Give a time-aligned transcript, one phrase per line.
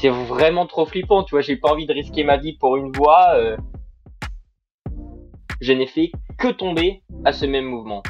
[0.00, 1.40] c'est vraiment trop flippant, tu vois.
[1.40, 3.34] J'ai pas envie de risquer ma vie pour une voix.
[3.34, 3.56] Euh.
[5.60, 8.02] je n'ai fait que tomber à ce même mouvement.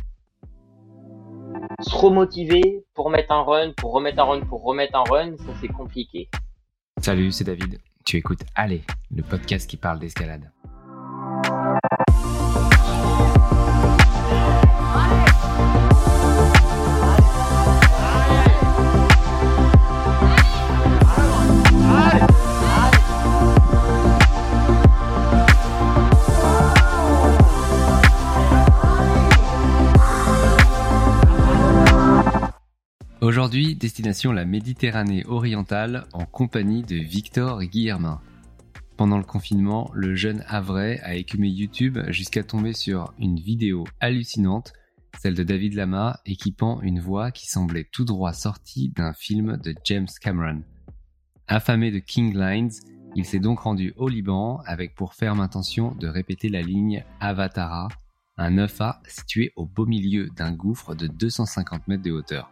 [1.80, 5.54] Se remotiver pour mettre un run, pour remettre un run, pour remettre un run, ça
[5.60, 6.28] c'est compliqué.
[7.00, 7.78] Salut, c'est David.
[8.04, 8.82] Tu écoutes Allez,
[9.14, 10.50] le podcast qui parle d'escalade.
[33.38, 38.20] Aujourd'hui, destination la Méditerranée orientale en compagnie de Victor Guillermin.
[38.96, 44.72] Pendant le confinement, le jeune Havrais a écumé YouTube jusqu'à tomber sur une vidéo hallucinante,
[45.20, 49.72] celle de David Lama équipant une voix qui semblait tout droit sortie d'un film de
[49.84, 50.64] James Cameron.
[51.46, 52.72] Affamé de King Lines,
[53.14, 57.86] il s'est donc rendu au Liban avec pour ferme intention de répéter la ligne Avatara,
[58.36, 62.50] un 9A situé au beau milieu d'un gouffre de 250 mètres de hauteur.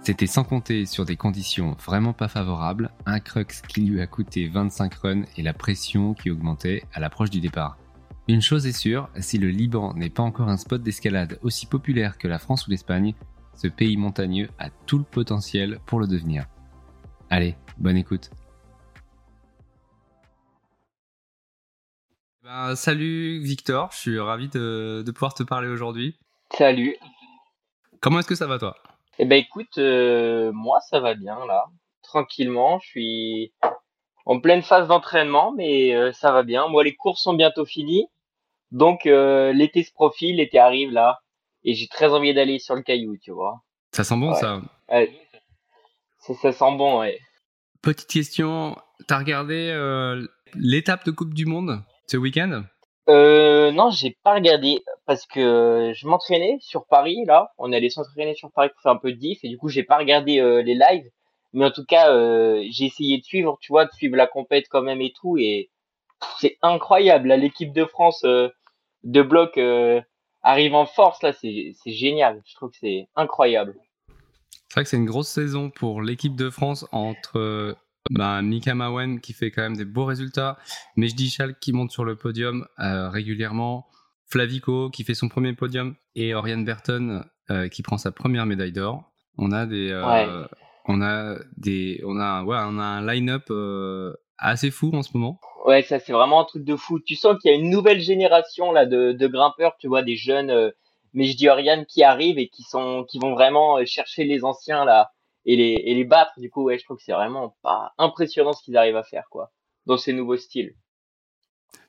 [0.00, 4.48] C'était sans compter sur des conditions vraiment pas favorables, un crux qui lui a coûté
[4.48, 7.76] 25 runs et la pression qui augmentait à l'approche du départ.
[8.26, 12.18] Une chose est sûre, si le Liban n'est pas encore un spot d'escalade aussi populaire
[12.18, 13.14] que la France ou l'Espagne,
[13.54, 16.46] ce pays montagneux a tout le potentiel pour le devenir.
[17.28, 18.30] Allez, bonne écoute.
[22.44, 26.18] Ben, salut Victor, je suis ravi de, de pouvoir te parler aujourd'hui.
[26.56, 26.96] Salut.
[28.00, 28.76] Comment est-ce que ça va toi?
[29.18, 31.66] Eh ben écoute, euh, moi ça va bien là,
[32.02, 32.78] tranquillement.
[32.80, 33.52] Je suis
[34.26, 36.68] en pleine phase d'entraînement, mais euh, ça va bien.
[36.68, 38.06] Moi les courses sont bientôt finies,
[38.70, 41.20] donc euh, l'été se profile, l'été arrive là,
[41.64, 43.62] et j'ai très envie d'aller sur le caillou, tu vois.
[43.92, 44.60] Ça sent bon ça.
[44.88, 46.34] ça.
[46.34, 47.18] Ça sent bon, ouais.
[47.82, 49.72] Petite question, t'as regardé
[50.54, 52.64] l'étape de Coupe du Monde ce week-end?
[53.08, 57.52] Euh, non, j'ai pas regardé parce que je m'entraînais sur Paris là.
[57.56, 59.82] On allait s'entraîner sur Paris pour faire un peu de diff et du coup j'ai
[59.82, 61.10] pas regardé euh, les lives.
[61.54, 64.66] Mais en tout cas, euh, j'ai essayé de suivre, tu vois, de suivre la compète
[64.68, 65.70] quand même et tout et
[66.38, 67.32] c'est incroyable.
[67.34, 68.48] l'équipe de France euh,
[69.04, 70.00] de bloc euh,
[70.42, 72.42] arrive en force là, c'est génial.
[72.46, 73.76] Je trouve que c'est incroyable.
[74.68, 77.74] C'est vrai que c'est une grosse saison pour l'équipe de France entre
[78.10, 80.58] bah, Mika Mawen qui fait quand même des beaux résultats,
[80.96, 83.86] Mejdi Chal qui monte sur le podium euh, régulièrement,
[84.26, 88.72] Flavico qui fait son premier podium et Oriane Burton euh, qui prend sa première médaille
[88.72, 89.10] d'or.
[89.36, 90.46] On a des, euh,
[90.86, 93.50] on a des, on a, ouais, on a un line-up
[94.38, 95.40] assez fou en ce moment.
[95.64, 96.98] Ouais, ça c'est vraiment un truc de fou.
[97.00, 100.16] Tu sens qu'il y a une nouvelle génération là de, de grimpeurs, tu vois, des
[100.16, 100.72] jeunes,
[101.12, 104.84] mais je dis Oriane qui arrivent et qui sont, qui vont vraiment chercher les anciens
[104.84, 105.10] là
[105.44, 106.32] et les, et les battre.
[106.38, 109.24] Du coup, ouais, je trouve que c'est vraiment pas impressionnant ce qu'ils arrivent à faire,
[109.30, 109.50] quoi,
[109.86, 110.74] dans ces nouveaux styles.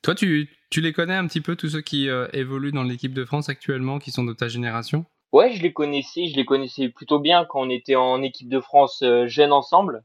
[0.02, 3.14] Toi, tu, tu les connais un petit peu, tous ceux qui euh, évoluent dans l'équipe
[3.14, 5.04] de France actuellement, qui sont de ta génération?
[5.32, 8.60] Ouais, je les connaissais, je les connaissais plutôt bien quand on était en équipe de
[8.60, 10.02] France euh, jeune ensemble.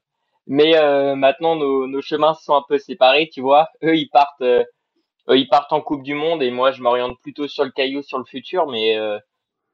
[0.47, 3.69] Mais euh, maintenant, nos, nos chemins sont un peu séparés, tu vois.
[3.83, 4.65] Eux, ils partent, eux,
[5.29, 8.19] ils partent en Coupe du Monde et moi, je m'oriente plutôt sur le caillou, sur
[8.19, 8.67] le futur.
[8.67, 8.95] Mais,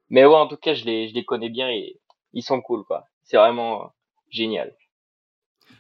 [0.09, 1.99] mais ouais, en tout cas, je les, je les connais bien et
[2.33, 3.87] ils sont cool, quoi c'est vraiment euh,
[4.29, 4.73] génial.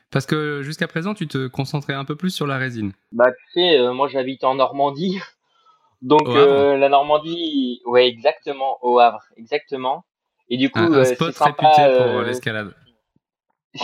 [0.09, 2.93] Parce que jusqu'à présent, tu te concentrais un peu plus sur la résine.
[3.11, 5.19] Bah, tu sais, euh, moi j'habite en Normandie.
[6.01, 10.03] Donc euh, la Normandie, ouais, exactement, au Havre, exactement.
[10.49, 12.73] Et du coup, un, spot réputé pour l'escalade.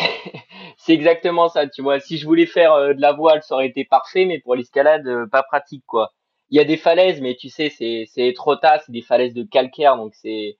[0.77, 1.99] c'est exactement ça, tu vois.
[1.99, 5.43] Si je voulais faire de la voile, ça aurait été parfait, mais pour l'escalade, pas
[5.43, 6.11] pratique, quoi.
[6.49, 9.35] Il y a des falaises, mais tu sais, c'est c'est trop tas, c'est des falaises
[9.35, 10.57] de calcaire, donc c'est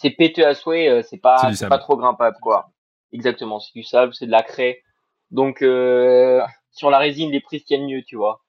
[0.00, 2.70] c'est pété à souhait, euh, c'est pas, c'est pas trop grimpable, quoi.
[3.12, 4.82] Exactement, c'est du sable, c'est de la craie.
[5.30, 6.40] Donc, euh,
[6.70, 8.42] sur la résine, les prises tiennent mieux, tu vois.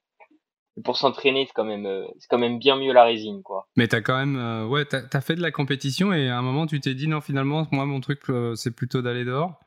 [0.78, 3.67] Et pour s'entraîner, c'est quand même, euh, c'est quand même bien mieux la résine, quoi.
[3.75, 6.67] Mais t'as quand même, ouais, t'as, as fait de la compétition et à un moment,
[6.67, 8.22] tu t'es dit non, finalement, moi, mon truc,
[8.55, 9.59] c'est plutôt d'aller dehors.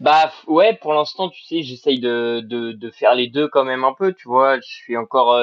[0.00, 3.84] Bah ouais, pour l'instant, tu sais, j'essaye de, de, de faire les deux quand même
[3.84, 4.56] un peu, tu vois.
[4.56, 5.38] Je suis encore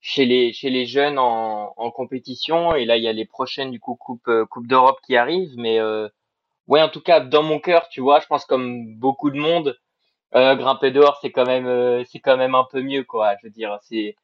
[0.00, 2.74] chez les chez les jeunes en, en compétition.
[2.74, 5.54] Et là il y a les prochaines du coup coupe euh, coupe d'Europe qui arrivent.
[5.56, 6.08] Mais euh,
[6.68, 9.78] ouais en tout cas dans mon cœur tu vois je pense comme beaucoup de monde
[10.34, 13.34] euh, grimper dehors c'est quand même euh, c'est quand même un peu mieux quoi.
[13.40, 14.16] Je veux dire c'est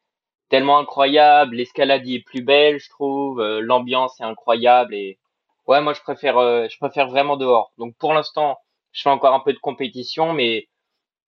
[0.49, 1.55] tellement incroyable.
[1.55, 3.41] L'escalade est plus belle je trouve.
[3.59, 4.95] L'ambiance est incroyable.
[4.95, 5.19] Et
[5.67, 6.37] ouais moi je préfère
[6.69, 7.71] je préfère vraiment dehors.
[7.77, 8.57] Donc pour l'instant
[8.93, 10.67] je fais encore un peu de compétition mais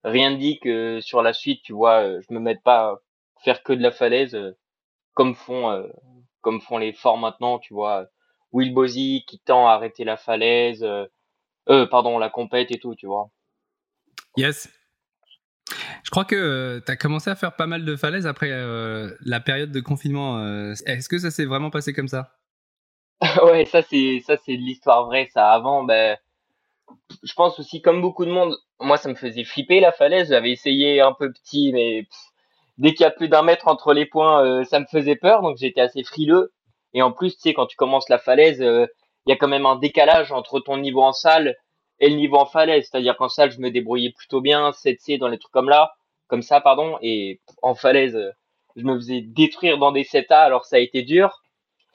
[0.04, 3.00] rien ne dit que sur la suite tu vois je me mette pas
[3.44, 4.56] faire que de la falaise, euh,
[5.14, 5.86] comme font, euh,
[6.40, 8.06] comme font les forts maintenant, tu vois.
[8.52, 11.06] Will Bozy qui tend à arrêter la falaise, euh,
[11.68, 13.30] euh, pardon, la compète et tout, tu vois.
[14.36, 14.68] Yes.
[16.02, 18.50] Je crois que tu as commencé à faire pas mal de falaises après
[19.20, 20.42] la période de confinement.
[20.86, 22.36] Est-ce que ça s'est vraiment passé comme ça?
[23.44, 25.28] Ouais, ça c'est ça c'est de l'histoire vraie.
[25.32, 26.16] Ça avant, ben,
[27.22, 30.30] je pense aussi comme beaucoup de monde, moi ça me faisait flipper la falaise.
[30.30, 32.08] J'avais essayé un peu petit, mais
[32.80, 35.42] dès qu'il y a plus d'un mètre entre les points, ça me faisait peur.
[35.42, 36.52] Donc j'étais assez frileux.
[36.92, 39.66] Et en plus, tu sais, quand tu commences la falaise, il y a quand même
[39.66, 41.56] un décalage entre ton niveau en salle
[42.00, 42.88] et le niveau en falaise.
[42.90, 45.92] C'est-à-dire qu'en salle, je me débrouillais plutôt bien, 7C dans les trucs comme là,
[46.26, 46.98] comme ça, pardon.
[47.02, 48.18] Et en falaise,
[48.76, 51.42] je me faisais détruire dans des 7A, alors ça a été dur.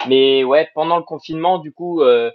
[0.07, 2.31] Mais ouais, pendant le confinement, du coup, euh,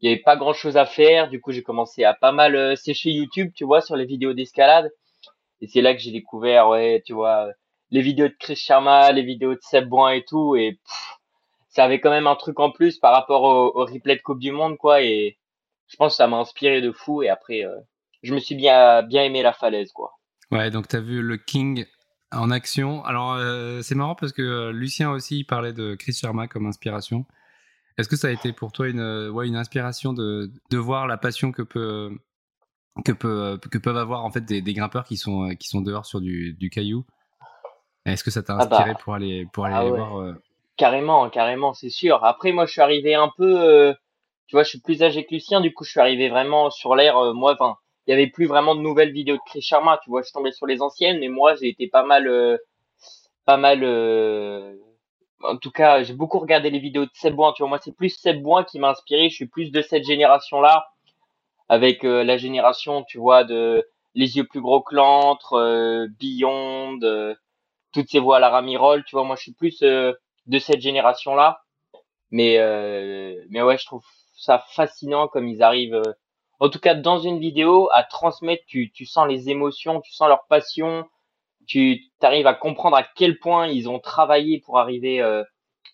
[0.00, 1.28] il y avait pas grand chose à faire.
[1.28, 4.34] Du coup, j'ai commencé à pas mal euh, sécher YouTube, tu vois, sur les vidéos
[4.34, 4.90] d'escalade.
[5.60, 7.48] Et c'est là que j'ai découvert, ouais, tu vois,
[7.90, 10.56] les vidéos de Chris Sharma, les vidéos de Seb Boin et tout.
[10.56, 10.78] Et
[11.68, 14.40] ça avait quand même un truc en plus par rapport au, au replay de Coupe
[14.40, 15.02] du Monde, quoi.
[15.02, 15.38] Et
[15.88, 17.74] je pense que ça m'a inspiré de fou et après euh,
[18.22, 20.12] je me suis bien bien aimé la falaise quoi.
[20.50, 21.86] Ouais, donc tu as vu le King
[22.30, 23.02] en action.
[23.04, 27.24] Alors euh, c'est marrant parce que euh, Lucien aussi parlait de Chris Sharma comme inspiration.
[27.96, 31.16] Est-ce que ça a été pour toi une ouais, une inspiration de, de voir la
[31.16, 32.10] passion que peut
[33.04, 36.04] que, peut, que peuvent avoir en fait des, des grimpeurs qui sont qui sont dehors
[36.04, 37.06] sur du, du caillou?
[38.12, 38.98] Est-ce que ça t'a ah inspiré bah.
[39.02, 40.34] pour aller pour aller ah voir
[40.76, 42.24] Carrément, carrément, c'est sûr.
[42.24, 43.94] Après moi je suis arrivé un peu
[44.48, 46.96] tu vois, je suis plus âgé que Lucien, du coup, je suis arrivé vraiment sur
[46.96, 47.76] l'air, euh, moi, enfin,
[48.06, 50.52] il y avait plus vraiment de nouvelles vidéos de Chris Sharma, tu vois, je tombé
[50.52, 52.56] sur les anciennes, mais moi, j'ai été pas mal, euh,
[53.44, 54.74] pas mal, euh,
[55.42, 57.94] en tout cas, j'ai beaucoup regardé les vidéos de Seb Boin, tu vois, moi, c'est
[57.94, 60.88] plus Seb Boin qui m'a inspiré, je suis plus de cette génération-là,
[61.68, 66.98] avec la génération, tu vois, de Les yeux plus gros que l'antre, Beyond,
[67.92, 71.62] toutes ces voix à la Ramirol, tu vois, moi, je suis plus de cette génération-là,
[72.30, 72.58] mais,
[73.50, 74.04] mais ouais, je trouve
[74.38, 76.12] ça fascinant comme ils arrivent, euh,
[76.60, 78.64] en tout cas dans une vidéo, à transmettre.
[78.66, 81.06] Tu, tu sens les émotions, tu sens leur passion,
[81.66, 85.42] tu arrives à comprendre à quel point ils ont travaillé pour arriver euh,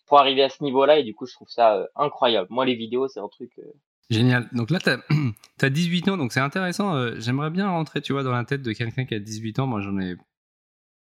[0.07, 2.47] pour arriver à ce niveau-là et du coup je trouve ça euh, incroyable.
[2.51, 3.51] Moi les vidéos c'est un truc
[4.11, 4.47] Génial.
[4.51, 4.91] Donc là, tu
[5.65, 7.19] as, 18 ans, donc c'est intéressant.
[7.19, 9.65] J'aimerais bien rentrer, tu vois, dans la tête de quelqu'un qui a 18 ans.
[9.65, 10.15] Moi, j'en ai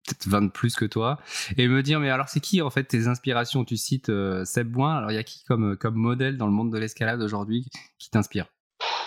[0.06, 1.20] peut-être 20 de plus que toi,
[1.58, 3.64] et me dire, mais alors c'est qui en fait tes inspirations?
[3.64, 6.52] Tu cites euh, Seb Boin, alors il y a qui comme, comme modèle dans le
[6.52, 7.66] monde de l'escalade aujourd'hui
[8.00, 8.48] qui t'inspire?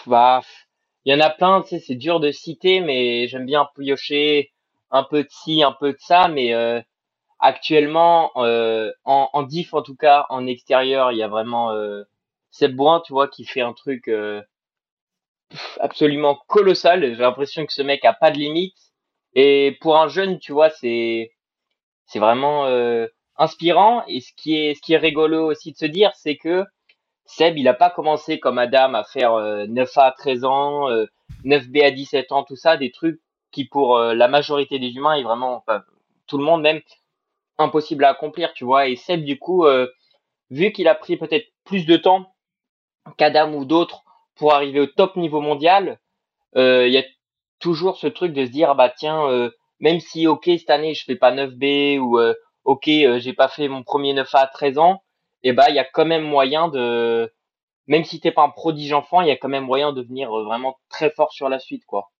[0.06, 0.42] Bah,
[1.04, 4.52] il y en a plein, tu sais, c'est dur de citer, mais j'aime bien piocher
[4.90, 6.80] un peu de ci, un peu de ça, mais euh,
[7.40, 12.04] actuellement, euh, en, en, diff en tout cas, en extérieur, il y a vraiment euh,
[12.50, 14.40] Seb Boin, tu vois, qui fait un truc euh,
[15.80, 17.02] absolument colossal.
[17.02, 18.76] J'ai l'impression que ce mec a pas de limite
[19.34, 21.32] et pour un jeune, tu vois, c'est
[22.06, 24.04] c'est vraiment euh, inspirant.
[24.08, 26.64] Et ce qui est ce qui est rigolo aussi de se dire, c'est que
[27.26, 30.88] Seb, il a pas commencé comme Adam à faire 9A à 13 ans,
[31.44, 33.20] 9B à 17 ans, tout ça, des trucs
[33.50, 35.64] qui pour euh, la majorité des humains est vraiment,
[36.26, 36.80] tout le monde même,
[37.56, 38.88] impossible à accomplir, tu vois.
[38.88, 39.88] Et Seb, du coup, euh,
[40.50, 42.34] vu qu'il a pris peut-être plus de temps
[43.16, 44.02] qu'Adam ou d'autres
[44.34, 45.98] pour arriver au top niveau mondial,
[46.56, 47.02] il y a
[47.58, 51.04] toujours ce truc de se dire bah tiens euh, même si ok cette année je
[51.04, 52.34] fais pas 9B ou euh,
[52.64, 55.02] ok euh, j'ai pas fait mon premier 9A à 13 ans
[55.42, 57.32] et eh bah il y a quand même moyen de
[57.86, 60.30] même si t'es pas un prodige enfant il y a quand même moyen de devenir
[60.30, 62.10] vraiment très fort sur la suite quoi.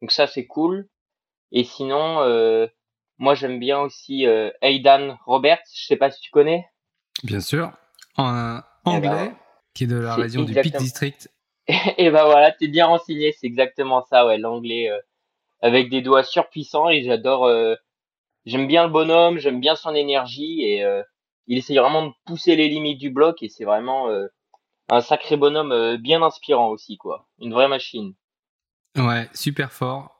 [0.00, 0.88] Donc ça c'est cool.
[1.50, 2.24] Et sinon
[3.18, 4.24] moi j'aime bien aussi
[4.62, 5.66] Aidan Roberts.
[5.74, 6.64] Je sais pas si tu connais.
[7.24, 7.72] Bien sûr.
[8.16, 9.36] En eh anglais ben,
[9.74, 11.28] qui est de la région du Peak District
[11.98, 14.98] et ben voilà, t'es bien renseigné, c'est exactement ça, ouais, l'anglais euh,
[15.60, 17.46] avec des doigts surpuissants et j'adore.
[17.46, 17.74] Euh,
[18.46, 21.02] j'aime bien le bonhomme, j'aime bien son énergie et euh,
[21.46, 24.08] il essaye vraiment de pousser les limites du bloc et c'est vraiment
[24.88, 27.26] un sacré bonhomme bien inspirant aussi, quoi.
[27.40, 28.14] Une vraie machine.
[28.96, 30.16] Ouais, super fort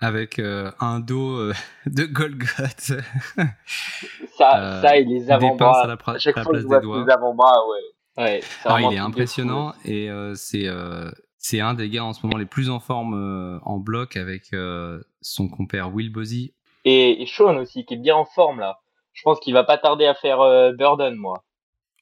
[0.00, 1.52] avec un dos
[1.86, 2.92] de Golgoth.
[4.36, 5.96] ça, ça et les avant-bras.
[6.06, 7.93] À, chaque fois je vois les avant-bras, ouais.
[8.16, 12.24] Ouais, ah, il est impressionnant et euh, c'est euh, c'est un des gars en ce
[12.24, 14.54] moment les plus en forme euh, en bloc avec
[15.20, 16.54] son compère Will Bosey.
[16.84, 18.78] Et, Sean aussi qui est bien en forme là.
[19.12, 20.38] Je pense qu'il va pas tarder à faire
[20.74, 21.44] Burden moi.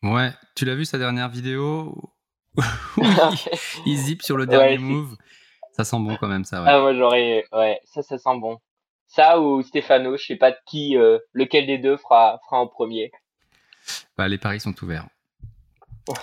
[0.02, 1.94] Ouais, tu l'as vu sa dernière vidéo?
[3.86, 5.16] Il, zip sur le dernier move.
[5.72, 6.62] Ça sent bon quand même ça.
[6.62, 6.68] Ouais.
[6.68, 8.58] Ah moi j'aurais ouais, ça ça sent bon.
[9.06, 10.94] Ça ou Stefano, je sais pas de qui
[11.32, 13.10] lequel des deux fera fera en premier.
[14.16, 15.06] Bah, les paris sont ouverts.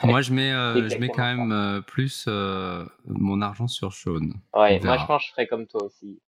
[0.03, 4.29] Moi, je mets, euh, je mets quand même euh, plus euh, mon argent sur Sean.
[4.53, 6.19] Ouais, moi, je pense que je ferais comme toi aussi.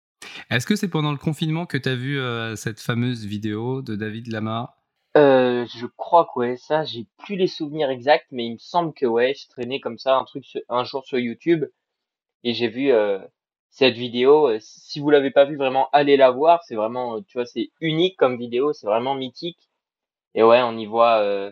[0.50, 2.20] Est-ce que c'est pendant le confinement que tu as vu
[2.56, 4.76] cette fameuse vidéo de David Lama?
[5.16, 9.06] Je crois que ouais, ça, j'ai plus les souvenirs exacts, mais il me semble que
[9.06, 11.66] ouais, je traînais comme ça un truc un jour sur YouTube
[12.44, 12.92] et j'ai vu
[13.70, 14.52] cette vidéo.
[14.60, 16.64] Si vous l'avez pas vu, vraiment, allez la voir.
[16.64, 18.74] C'est vraiment, tu vois, c'est unique comme vidéo.
[18.74, 19.70] C'est vraiment mythique.
[20.36, 21.52] Et ouais, on y voit,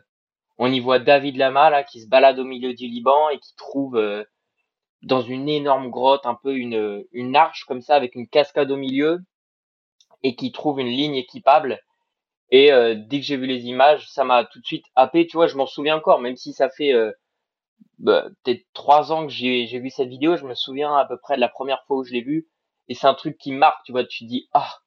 [0.59, 3.55] on y voit David Lama là qui se balade au milieu du Liban et qui
[3.55, 3.99] trouve
[5.01, 8.77] dans une énorme grotte un peu une une arche comme ça avec une cascade au
[8.77, 9.19] milieu
[10.23, 11.79] et qui trouve une ligne équipable.
[12.51, 12.71] Et
[13.07, 15.27] dès que j'ai vu les images, ça m'a tout de suite happé.
[15.27, 16.93] Tu vois, je m'en souviens encore, même si ça fait
[17.99, 21.35] bah, peut-être trois ans que j'ai vu cette vidéo, je me souviens à peu près
[21.35, 22.47] de la première fois où je l'ai vue.
[22.87, 24.79] Et c'est un truc qui marque, tu vois, tu te dis, ah,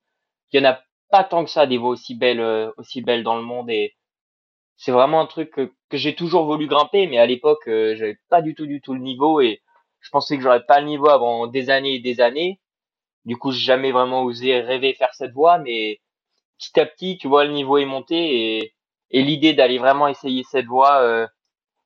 [0.51, 3.23] il y en a pas tant que ça des voix aussi belles, euh, aussi belles
[3.23, 3.71] dans le monde.
[3.71, 3.95] Et
[4.83, 8.19] c'est vraiment un truc que, que j'ai toujours voulu grimper, mais à l'époque, euh, j'avais
[8.29, 9.41] pas du tout, du tout le niveau.
[9.41, 9.63] Et
[10.01, 12.61] je pensais que j'aurais pas le niveau avant des années et des années.
[13.25, 16.01] Du coup, j'ai jamais vraiment osé rêver faire cette voie, mais
[16.59, 18.17] petit à petit, tu vois, le niveau est monté
[18.57, 18.75] et,
[19.13, 21.29] et l'idée d'aller vraiment essayer cette voie euh,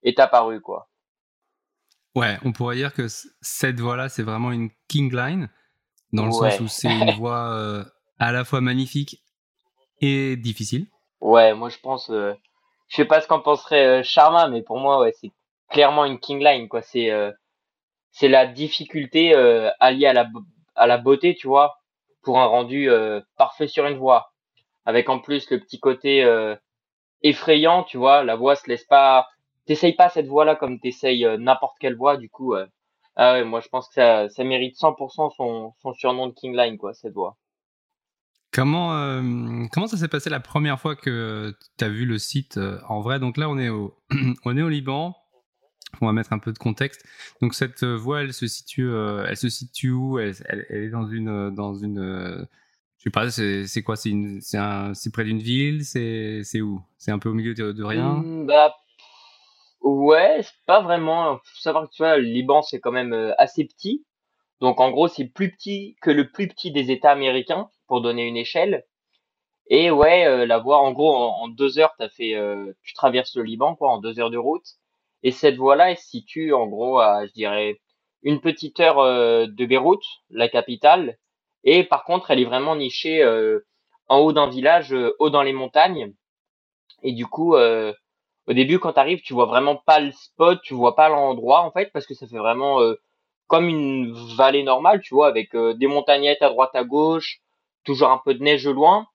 [0.02, 0.88] est apparue, quoi.
[2.14, 3.08] Ouais, on pourrait dire que
[3.42, 5.50] cette voix-là, c'est vraiment une king line,
[6.14, 7.84] dans le sens où c'est une voix euh,
[8.18, 9.22] à la fois magnifique
[10.00, 10.86] et difficile.
[11.20, 12.32] Ouais, moi je pense, euh,
[12.88, 15.32] je sais pas ce qu'en penserait euh, Sharma, mais pour moi, ouais, c'est
[15.70, 16.82] clairement une king line, quoi.
[16.82, 17.32] C'est euh,
[18.12, 19.34] c'est la difficulté
[19.80, 20.26] alliée à la
[20.74, 21.76] à la beauté, tu vois,
[22.22, 22.88] pour un rendu
[23.36, 24.32] parfait sur une voix,
[24.86, 26.24] avec en plus le petit côté
[27.22, 29.26] effrayant, tu vois, la voix se laisse pas
[29.66, 32.66] t'essayes pas cette voix-là comme t'essayes euh, n'importe quelle voix, du coup, euh,
[33.16, 36.56] ah ouais, moi je pense que ça, ça mérite 100% son, son surnom de King
[36.56, 37.36] Line, quoi, cette voix.
[38.52, 42.58] Comment, euh, comment ça s'est passé la première fois que tu as vu le site
[42.88, 43.18] en vrai?
[43.18, 43.94] Donc là, on est au,
[44.44, 45.14] on est au Liban.
[46.00, 47.04] On va mettre un peu de contexte.
[47.40, 50.18] Donc cette voie, elle se situe, elle se situe où?
[50.18, 50.34] Elle,
[50.68, 52.46] est dans une, dans une,
[52.98, 53.96] je sais pas, c'est quoi?
[53.96, 55.84] C'est près d'une ville?
[55.84, 56.82] C'est où?
[56.98, 58.14] C'est un peu au milieu de, rien?
[58.16, 58.74] Mmh, Bah
[59.86, 61.36] Ouais, pas vraiment.
[61.36, 64.04] Faut savoir que tu vois, le Liban, c'est quand même euh, assez petit.
[64.60, 68.26] Donc en gros, c'est plus petit que le plus petit des États américains, pour donner
[68.26, 68.84] une échelle.
[69.68, 73.36] Et ouais, euh, la voie, en gros, en, deux heures, t'as fait, euh, tu traverses
[73.36, 74.66] le Liban, quoi, en deux heures de route.
[75.22, 77.80] Et cette voie-là, elle se situe en gros à, je dirais,
[78.22, 81.18] une petite heure de Beyrouth, la capitale.
[81.64, 83.24] Et par contre, elle est vraiment nichée
[84.08, 86.12] en haut d'un village, haut dans les montagnes.
[87.02, 87.56] Et du coup,
[88.48, 91.62] au début, quand tu arrives, tu vois vraiment pas le spot, tu vois pas l'endroit
[91.62, 92.94] en fait, parce que ça fait vraiment euh,
[93.48, 97.40] comme une vallée normale, tu vois, avec euh, des montagnettes à droite à gauche,
[97.86, 99.06] toujours un peu de neige loin.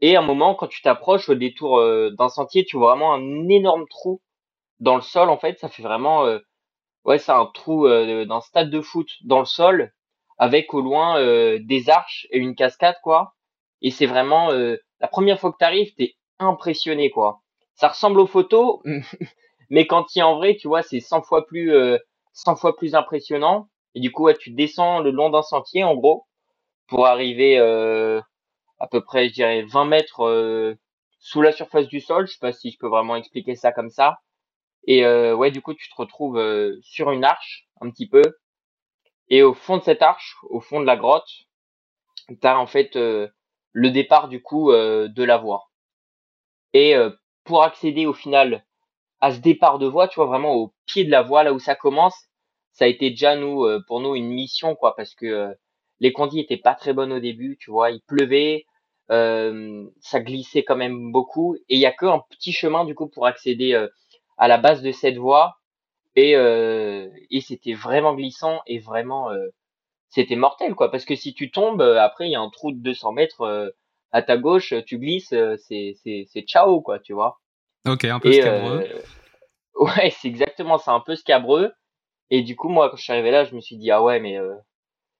[0.00, 3.14] Et à un moment, quand tu t'approches au détour euh, d'un sentier, tu vois vraiment
[3.14, 4.20] un énorme trou
[4.80, 5.30] dans le sol.
[5.30, 6.24] En fait, ça fait vraiment,
[7.04, 9.92] ouais, c'est un trou d'un stade de foot dans le sol,
[10.38, 11.20] avec au loin
[11.58, 13.34] des arches et une cascade, quoi.
[13.82, 17.40] Et c'est vraiment la première fois que t'arrives, t'es impressionné, quoi
[17.78, 18.80] ça ressemble aux photos,
[19.70, 21.96] mais quand il est en vrai, tu vois, c'est 100 fois plus, euh,
[22.32, 23.68] 100 fois plus impressionnant.
[23.94, 26.26] Et du coup, tu descends le long d'un sentier, en gros,
[26.88, 28.20] pour arriver euh,
[28.78, 30.74] à peu près, je dirais, 20 mètres euh,
[31.20, 32.26] sous la surface du sol.
[32.26, 34.18] Je sais pas si je peux vraiment expliquer ça comme ça.
[34.86, 36.42] Et euh, ouais, du coup, tu te retrouves
[36.82, 38.22] sur une arche, un petit peu.
[39.28, 41.28] Et au fond de cette arche, au fond de la grotte,
[42.28, 45.68] tu as en fait le départ du coup de la voie.
[46.72, 46.94] Et
[47.44, 48.64] pour accéder au final
[49.20, 51.58] à ce départ de voie, tu vois, vraiment au pied de la voie, là où
[51.58, 52.16] ça commence,
[52.72, 55.54] ça a été déjà nous, euh, pour nous, une mission, quoi, parce que euh,
[56.00, 58.66] les conditions étaient pas très bonnes au début, tu vois, il pleuvait,
[59.10, 62.94] euh, ça glissait quand même beaucoup, et il y a que un petit chemin du
[62.94, 63.74] coup pour accéder
[64.36, 65.56] à la base de cette voie,
[66.16, 69.30] et et c'était vraiment glissant et vraiment
[70.10, 72.78] c'était mortel, quoi, parce que si tu tombes, après il y a un trou de
[72.78, 73.72] 200 mètres
[74.12, 77.38] à ta gauche, tu glisses, euh, c'est c'est c'est ciao quoi, tu vois.
[77.86, 78.86] Ok, un peu scabreux.
[78.86, 79.00] Euh,
[79.80, 81.72] ouais, c'est exactement, c'est un peu scabreux.
[82.30, 84.20] Et du coup, moi, quand je suis arrivé là, je me suis dit ah ouais,
[84.20, 84.54] mais euh,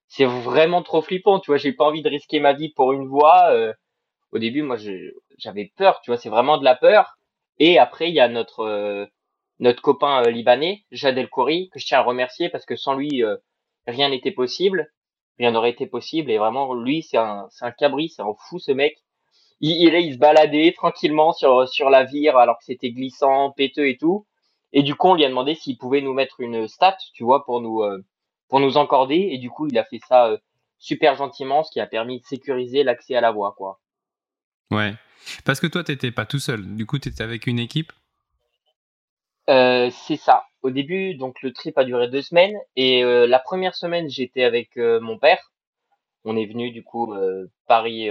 [0.09, 1.57] c'est vraiment trop flippant, tu vois.
[1.57, 3.51] J'ai pas envie de risquer ma vie pour une voix.
[4.31, 4.77] au début, moi,
[5.37, 6.17] j'avais peur, tu vois.
[6.17, 7.17] C'est vraiment de la peur.
[7.59, 9.09] Et après, il y a notre
[9.59, 13.23] notre copain libanais, Jad El Khoury, que je tiens à remercier parce que sans lui,
[13.87, 14.89] rien n'était possible
[15.39, 16.29] rien n'aurait été possible.
[16.29, 18.97] Et vraiment, lui, c'est un, c'est un cabri, c'est un fou ce mec.
[19.61, 23.87] Il, il, il, se baladait tranquillement sur, sur la vire alors que c'était glissant, péteux
[23.87, 24.25] et tout.
[24.71, 27.43] Et du coup, on lui a demandé s'il pouvait nous mettre une stat, tu vois,
[27.43, 28.03] pour nous, euh,
[28.49, 29.29] pour nous encorder.
[29.31, 30.37] Et du coup, il a fait ça euh,
[30.77, 33.79] super gentiment, ce qui a permis de sécuriser l'accès à la voie, quoi.
[34.71, 34.93] Ouais.
[35.45, 36.75] Parce que toi, t'étais pas tout seul.
[36.75, 37.91] Du coup, t'étais avec une équipe?
[39.49, 43.39] Euh, c'est ça au début, donc le trip a duré deux semaines et euh, la
[43.39, 45.51] première semaine j'étais avec euh, mon père.
[46.25, 48.09] On est venu du coup euh, Paris,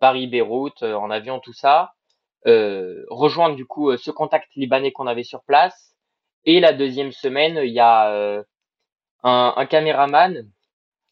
[0.00, 1.92] Paris Beyrouth en avion tout ça,
[2.44, 5.94] rejoindre du coup ce contact libanais qu'on avait sur place.
[6.44, 8.44] Et la deuxième semaine, il y a
[9.24, 10.48] un, un caméraman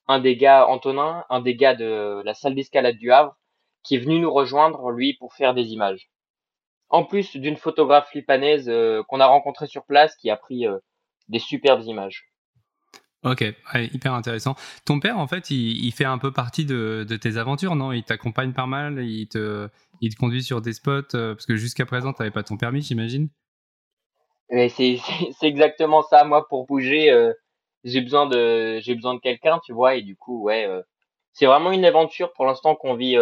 [0.08, 3.36] un des gars, Antonin, un des gars de la salle d'escalade du Havre,
[3.82, 6.10] qui est venu nous rejoindre, lui, pour faire des images.
[6.88, 10.78] En plus d'une photographe lipanaise euh, qu'on a rencontrée sur place, qui a pris euh,
[11.28, 12.28] des superbes images.
[13.24, 14.56] Ok, hyper intéressant.
[14.84, 17.92] Ton père, en fait, il, il fait un peu partie de, de tes aventures, non?
[17.92, 19.68] Il t'accompagne pas mal, il te,
[20.00, 22.56] il te conduit sur des spots, euh, parce que jusqu'à présent, tu n'avais pas ton
[22.56, 23.28] permis, j'imagine?
[24.50, 24.98] C'est
[25.42, 26.24] exactement ça.
[26.24, 27.10] Moi, pour bouger,
[27.84, 30.82] j'ai besoin de j'ai besoin de quelqu'un, tu vois, et du coup, ouais, euh,
[31.32, 33.16] c'est vraiment une aventure pour l'instant qu'on vit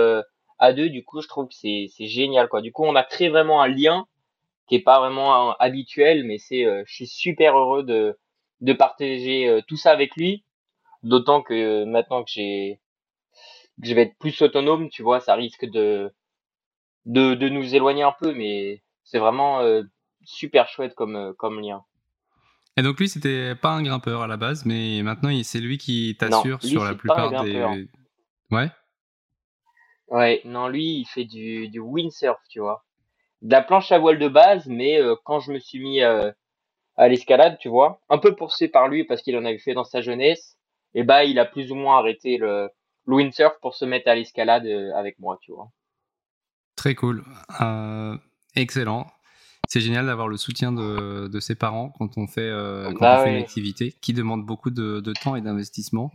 [0.59, 0.89] à deux.
[0.91, 2.61] Du coup, je trouve que c'est c'est génial, quoi.
[2.63, 4.07] Du coup, on a créé vraiment un lien
[4.69, 8.19] qui est pas vraiment habituel, mais c'est, je suis super heureux de
[8.61, 10.45] de partager euh, tout ça avec lui.
[11.03, 12.81] D'autant que maintenant que j'ai
[13.83, 16.13] que je vais être plus autonome, tu vois, ça risque de
[17.07, 19.83] de, de nous éloigner un peu, mais c'est vraiment euh,
[20.25, 21.85] super chouette comme euh, comme lien.
[22.77, 26.17] Et donc lui, c'était pas un grimpeur à la base, mais maintenant c'est lui qui
[26.19, 27.87] t'assure sur la plupart des.
[28.51, 28.71] Ouais.
[30.09, 32.85] Ouais, non, lui, il fait du, du windsurf, tu vois.
[33.43, 37.59] De la planche à voile de base, mais quand je me suis mis à l'escalade,
[37.59, 40.59] tu vois, un peu poussé par lui parce qu'il en avait fait dans sa jeunesse,
[40.95, 42.69] et bah il a plus ou moins arrêté le,
[43.07, 45.69] le windsurf pour se mettre à l'escalade euh, avec moi, tu vois.
[46.77, 47.25] Très cool,
[47.61, 48.17] euh,
[48.57, 49.07] excellent.
[49.71, 53.21] C'est génial d'avoir le soutien de, de, ses parents quand on fait, euh, quand bah
[53.21, 56.11] on fait une activité qui demande beaucoup de, de temps et d'investissement.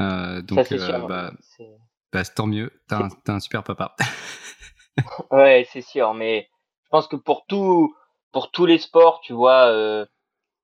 [0.00, 1.32] Euh, donc, sûr, bah,
[2.12, 3.94] bah, tant mieux, t'as un, un super papa.
[5.30, 6.48] ouais, c'est sûr, mais
[6.82, 7.94] je pense que pour tout,
[8.32, 10.04] pour tous les sports, tu vois, euh,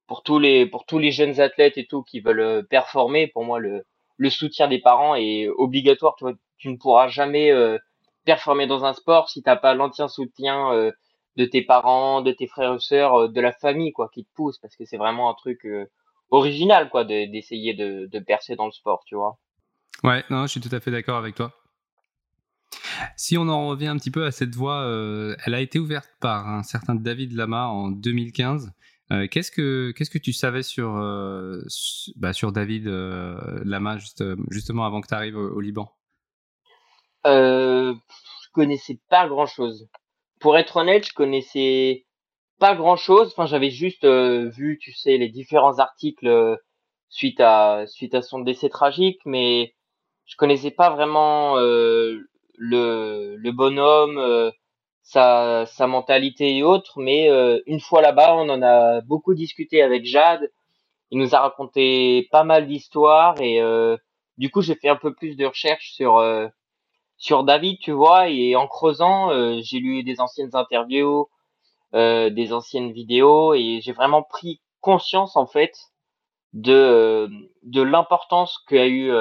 [0.09, 3.45] pour tous les pour tous les jeunes athlètes et tout qui veulent euh, performer, pour
[3.45, 3.85] moi le
[4.17, 6.17] le soutien des parents est obligatoire.
[6.17, 7.79] Tu vois, tu ne pourras jamais euh,
[8.25, 10.91] performer dans un sport si t'as pas l'entier soutien
[11.37, 14.59] de tes parents, de tes frères et sœurs, de la famille quoi, qui te pousse
[14.59, 15.67] parce que c'est vraiment un truc
[16.31, 19.39] original quoi d'essayer de, de percer dans le sport, tu vois.
[20.03, 21.53] Ouais, non, je suis tout à fait d'accord avec toi.
[23.17, 26.11] Si on en revient un petit peu à cette voie, euh, elle a été ouverte
[26.21, 28.73] par un certain David Lama en 2015.
[29.13, 31.63] Euh, qu'est-ce que qu'est-ce que tu savais sur euh,
[32.17, 35.93] bah, sur David Lama juste, justement avant que tu arrives au, Liban?
[37.27, 39.89] Euh, Je connaissais pas grand chose.
[40.41, 42.07] Pour être honnête, je connaissais
[42.59, 43.29] pas grand chose.
[43.29, 46.59] Enfin, j'avais juste vu, tu sais, les différents articles
[47.09, 49.75] suite à suite à son décès tragique, mais
[50.27, 51.57] je connaissais pas vraiment
[52.61, 54.51] le, le bonhomme, euh,
[55.03, 57.01] sa, sa mentalité et autres.
[57.01, 60.51] Mais euh, une fois là-bas, on en a beaucoup discuté avec Jade.
[61.11, 63.97] Il nous a raconté pas mal d'histoires et euh,
[64.39, 66.19] du coup, j'ai fait un peu plus de recherches sur
[67.21, 69.31] sur David, tu vois, et en creusant,
[69.63, 71.29] j'ai lu des anciennes interviews,
[71.93, 75.77] des anciennes vidéos, et j'ai vraiment pris conscience en fait
[76.55, 77.31] de
[77.63, 79.13] de l'importance qu'a eu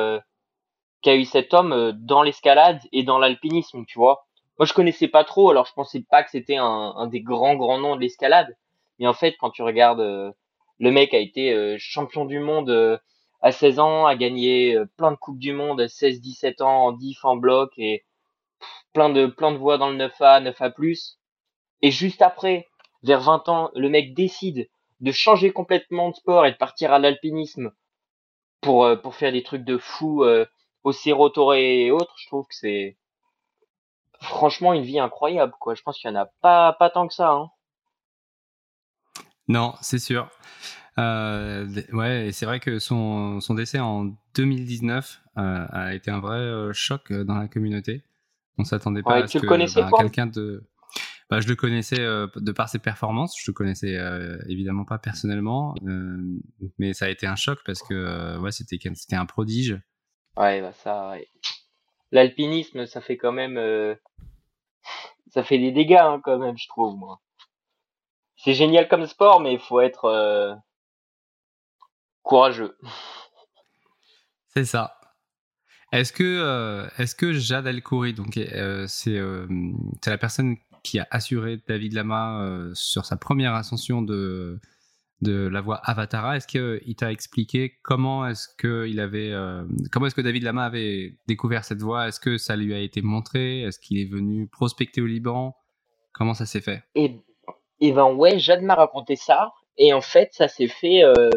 [1.06, 4.26] eu cet homme euh, dans l'escalade et dans l'alpinisme, tu vois.
[4.58, 7.56] Moi, je connaissais pas trop, alors je pensais pas que c'était un, un, des grands
[7.56, 8.58] grands noms de l'escalade.
[9.00, 10.32] Mais en fait, quand tu regardes, euh,
[10.80, 13.00] le mec a été euh, champion du monde
[13.42, 16.92] à 16 ans, a gagné plein de coupes du monde à 16, 17 ans en
[16.92, 18.06] diff, en bloc et
[18.94, 21.18] plein de plein de voix dans le 9A, 9A+.
[21.82, 22.68] Et juste après,
[23.04, 27.00] vers 20 ans, le mec décide de changer complètement de sport et de partir à
[27.00, 27.72] l'alpinisme
[28.62, 30.26] pour pour faire des trucs de fou
[30.84, 32.98] au Toré et autres, je trouve que c'est
[34.22, 35.76] franchement une vie incroyable, quoi.
[35.76, 37.32] Je pense qu'il y en a pas, pas tant que ça.
[37.32, 37.50] Hein.
[39.48, 40.30] Non, c'est sûr.
[41.00, 46.38] Euh, ouais, c'est vrai que son, son, décès en 2019 euh, a été un vrai
[46.38, 48.04] euh, choc dans la communauté.
[48.58, 50.64] On s'attendait pas à ce que bah, quelqu'un de.
[51.30, 53.36] Bah, je le connaissais de par ses performances.
[53.42, 53.98] Je le connaissais
[54.48, 55.76] évidemment pas personnellement,
[56.78, 59.80] mais ça a été un choc parce que ouais, c'était c'était un prodige.
[60.38, 61.28] Ouais, bah ça, ouais.
[62.12, 63.96] L'alpinisme, ça fait quand même, euh,
[65.32, 67.20] ça fait des dégâts hein, quand même, je trouve moi.
[68.36, 70.56] C'est génial comme sport, mais il faut être euh,
[72.24, 72.78] courageux.
[74.48, 74.96] C'est ça.
[75.92, 78.34] Est-ce que, euh, est-ce que Jade Alcouri, donc
[78.88, 79.20] c'est
[80.02, 84.60] c'est la personne qui a assuré David Lama sur sa première ascension de
[85.22, 86.38] de la voix Avatara.
[86.38, 90.66] Est-ce qu'il t'a expliqué comment est-ce que il avait, euh, comment est-ce que David Lama
[90.66, 93.62] avait découvert cette voix Est-ce que ça lui a été montré?
[93.62, 95.56] Est-ce qu'il est venu prospecter au Liban?
[96.14, 96.84] Comment ça s'est fait?
[96.96, 97.22] Et, eh,
[97.82, 99.52] eh ben ouais, Jade m'a raconté ça.
[99.78, 101.30] Et en fait, ça s'est fait euh,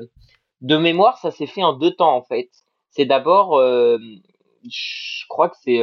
[0.63, 2.51] de mémoire, ça s'est fait en deux temps en fait.
[2.91, 3.99] C'est d'abord, euh,
[4.65, 5.81] je crois que c'est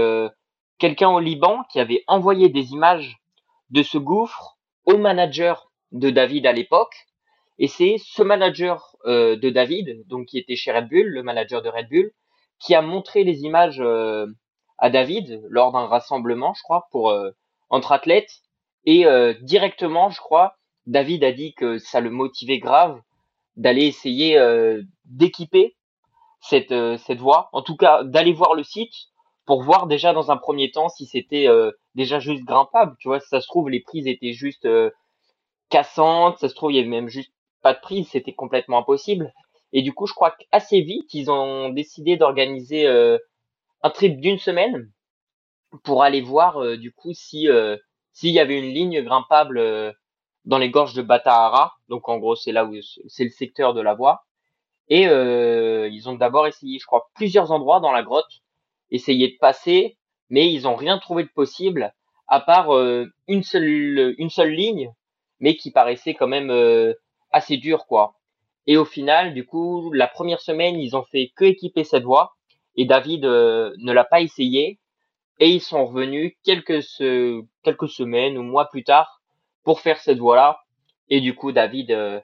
[0.80, 3.18] quelqu'un au Liban qui avait envoyé des images
[3.70, 6.96] de ce gouffre au manager de David à l'époque
[7.60, 11.62] et c'est ce manager euh, de David, donc qui était chez Red Bull, le manager
[11.62, 12.12] de Red Bull,
[12.58, 14.28] qui a montré les images euh,
[14.78, 17.32] à David lors d'un rassemblement, je crois, pour euh,
[17.70, 18.32] entre athlètes.
[18.86, 20.56] Et euh, directement, je crois,
[20.88, 23.02] David a dit que ça le motivait grave
[23.60, 24.39] d'aller essayer
[25.06, 25.76] d'équiper
[26.41, 27.50] cette cette voie.
[27.54, 28.93] En tout cas, d'aller voir le site
[29.45, 31.48] pour voir déjà dans un premier temps si c'était
[31.93, 32.95] déjà juste grimpable.
[33.00, 34.67] Tu vois, si ça se trouve les prises étaient juste
[35.69, 39.34] cassantes, ça se trouve il y avait même juste pas de prise, c'était complètement impossible.
[39.74, 43.17] Et du coup, je crois qu'assez vite, ils ont décidé d'organiser euh,
[43.84, 44.91] un trip d'une semaine
[45.84, 47.78] pour aller voir euh, du coup si euh,
[48.12, 49.93] s'il y avait une ligne grimpable
[50.45, 51.73] dans les gorges de Batahara.
[51.89, 52.75] Donc en gros, c'est là où
[53.08, 54.25] c'est le secteur de la voie.
[54.89, 58.41] Et ils ont d'abord essayé, je crois, plusieurs endroits dans la grotte,
[58.89, 59.97] essayé de passer,
[60.32, 61.93] mais ils ont rien trouvé de possible
[62.28, 62.71] à part
[63.28, 64.91] une seule une seule ligne,
[65.39, 66.52] mais qui paraissait quand même
[67.32, 68.15] assez dur quoi.
[68.69, 72.36] Et au final, du coup, la première semaine, ils ont fait que équiper cette voie
[72.75, 74.80] et David euh, ne l'a pas essayé
[75.39, 76.84] et ils sont revenus quelques
[77.63, 79.18] quelques semaines ou mois plus tard
[79.69, 80.63] pour faire cette voie-là
[81.10, 82.19] et du coup David euh,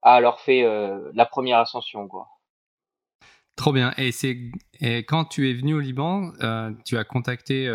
[0.00, 2.28] a alors fait euh, la première ascension quoi.
[3.56, 3.92] Trop bien.
[3.98, 4.38] Et c'est
[5.06, 6.30] quand tu es venu au Liban,
[6.84, 7.66] tu as contacté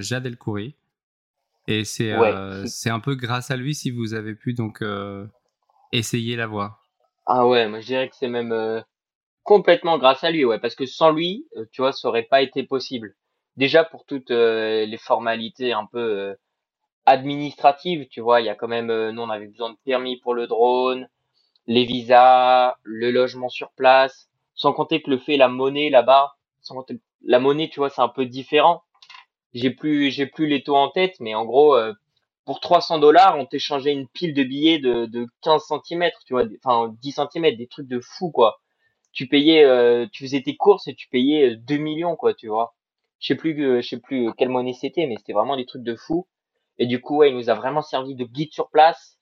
[0.00, 0.76] Jad El Khoury.
[1.66, 2.14] Et c'est
[2.66, 4.84] c'est un peu grâce à lui si vous avez pu donc
[5.92, 6.82] essayer la voie.
[7.26, 8.80] Ah ouais, moi je dirais que c'est même euh,
[9.44, 12.42] complètement grâce à lui, ouais, parce que sans lui, euh, tu vois, ça aurait pas
[12.42, 13.14] été possible.
[13.56, 16.34] Déjà pour toutes euh, les formalités un peu
[17.06, 20.34] administratives, tu vois, il y a quand même, nous on avait besoin de permis pour
[20.34, 21.08] le drone,
[21.66, 26.76] les visas, le logement sur place, sans compter que le fait la monnaie là-bas, sans
[26.76, 28.82] compter la monnaie, tu vois, c'est un peu différent.
[29.54, 31.76] J'ai plus, j'ai plus les taux en tête, mais en gros,
[32.44, 36.44] pour 300 dollars, on t'échangeait une pile de billets de, de 15 cm, tu vois,
[36.64, 38.60] enfin 10 cm, des trucs de fou quoi.
[39.12, 42.74] Tu payais, euh, tu faisais tes courses et tu payais 2 millions quoi, tu vois.
[43.20, 45.84] Je sais plus, euh, je sais plus quelle monnaie c'était, mais c'était vraiment des trucs
[45.84, 46.26] de fou.
[46.78, 49.18] Et du coup, ouais, il nous a vraiment servi de guide sur place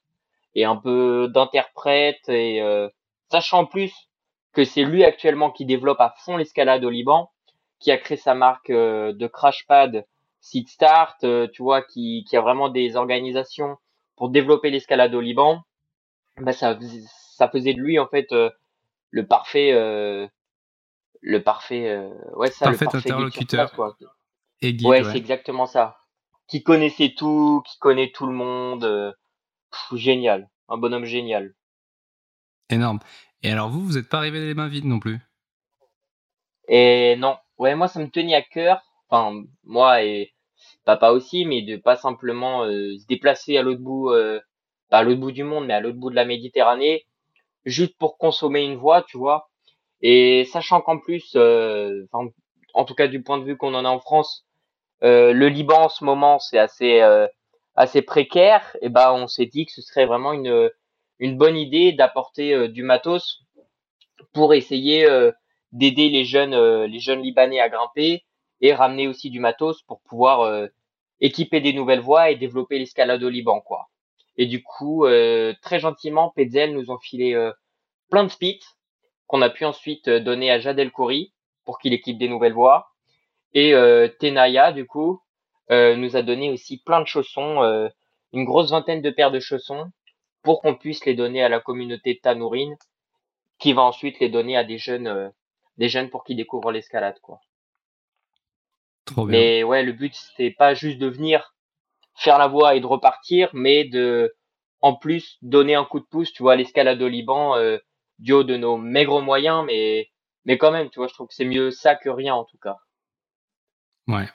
[0.55, 2.89] et un peu d'interprète et euh,
[3.31, 3.93] sachant en plus
[4.53, 7.31] que c'est lui actuellement qui développe à fond l'escalade au Liban,
[7.79, 10.05] qui a créé sa marque de crash pad
[10.41, 13.77] Seed Start, euh, tu vois, qui, qui a vraiment des organisations
[14.17, 15.63] pour développer l'escalade au Liban,
[16.39, 16.79] bah ça,
[17.37, 18.51] ça faisait de lui en fait euh,
[19.11, 20.27] le parfait, euh,
[21.21, 23.73] le parfait, ouais ça, parfait le parfait interlocuteur.
[23.73, 23.97] quoi.
[24.63, 26.00] Et ouais, c'est exactement ça.
[26.51, 29.15] Qui connaissait tout, qui connaît tout le monde,
[29.93, 31.55] génial, un bonhomme génial.
[32.69, 32.99] Énorme.
[33.43, 35.19] Et alors vous, vous n'êtes pas arrivé les mains vides non plus?
[36.69, 40.33] Et non, ouais, moi ça me tenait à cœur enfin moi et
[40.85, 44.41] papa aussi, mais de pas simplement euh, se déplacer à l'autre bout, euh,
[44.89, 47.07] pas à l'autre bout du monde, mais à l'autre bout de la Méditerranée,
[47.65, 49.51] juste pour consommer une voie, tu vois.
[50.03, 52.07] Et sachant qu'en plus, euh,
[52.75, 54.47] en tout cas du point de vue qu'on en a en France,
[55.03, 57.01] le Liban en ce moment c'est assez
[57.75, 60.71] assez précaire, et ben on s'est dit que ce serait vraiment une
[61.19, 63.43] une bonne idée d'apporter du matos
[64.33, 65.07] pour essayer
[65.73, 68.25] d'aider les jeunes les jeunes libanais à grimper
[68.61, 70.67] et ramener aussi du matos pour pouvoir euh,
[71.21, 73.89] équiper des nouvelles voies et développer l'escalade au Liban, quoi.
[74.37, 77.53] Et du coup, euh, très gentiment, Petzl nous ont filé euh,
[78.11, 78.61] plein de spits
[79.27, 81.33] qu'on a pu ensuite donner à Jadel Khoury
[81.65, 82.90] pour qu'il équipe des nouvelles voies.
[83.53, 83.73] Et
[84.21, 85.21] Tenaya, du coup,
[85.71, 87.91] nous a donné aussi plein de chaussons,
[88.33, 89.91] une grosse vingtaine de paires de chaussons
[90.43, 92.77] pour qu'on puisse les donner à la communauté de Tanourine,
[93.59, 95.33] qui va ensuite les donner à des jeunes,
[95.77, 97.41] des jeunes pour qu'ils découvrent l'escalade, quoi.
[99.27, 101.55] Mais ouais, le but c'était pas juste de venir
[102.17, 104.33] faire la voie et de repartir, mais de
[104.83, 107.79] en plus donner un coup de pouce, tu vois, à l'escalade au Liban euh,
[108.19, 110.11] du haut de nos maigres moyens, mais
[110.45, 112.59] mais quand même, tu vois, je trouve que c'est mieux ça que rien en tout
[112.59, 112.77] cas.
[114.09, 114.29] Ouais,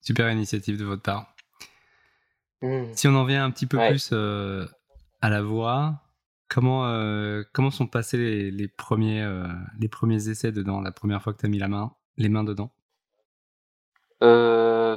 [0.00, 1.34] super initiative de votre part.
[2.60, 2.92] Mmh.
[2.94, 4.66] Si on en vient un petit peu plus euh,
[5.20, 6.00] à la voie,
[6.48, 9.26] comment euh, comment sont passés les, les premiers
[9.80, 12.44] les premiers essais dedans, la première fois que tu as mis la main les mains
[12.44, 12.70] dedans?
[14.22, 14.96] Euh,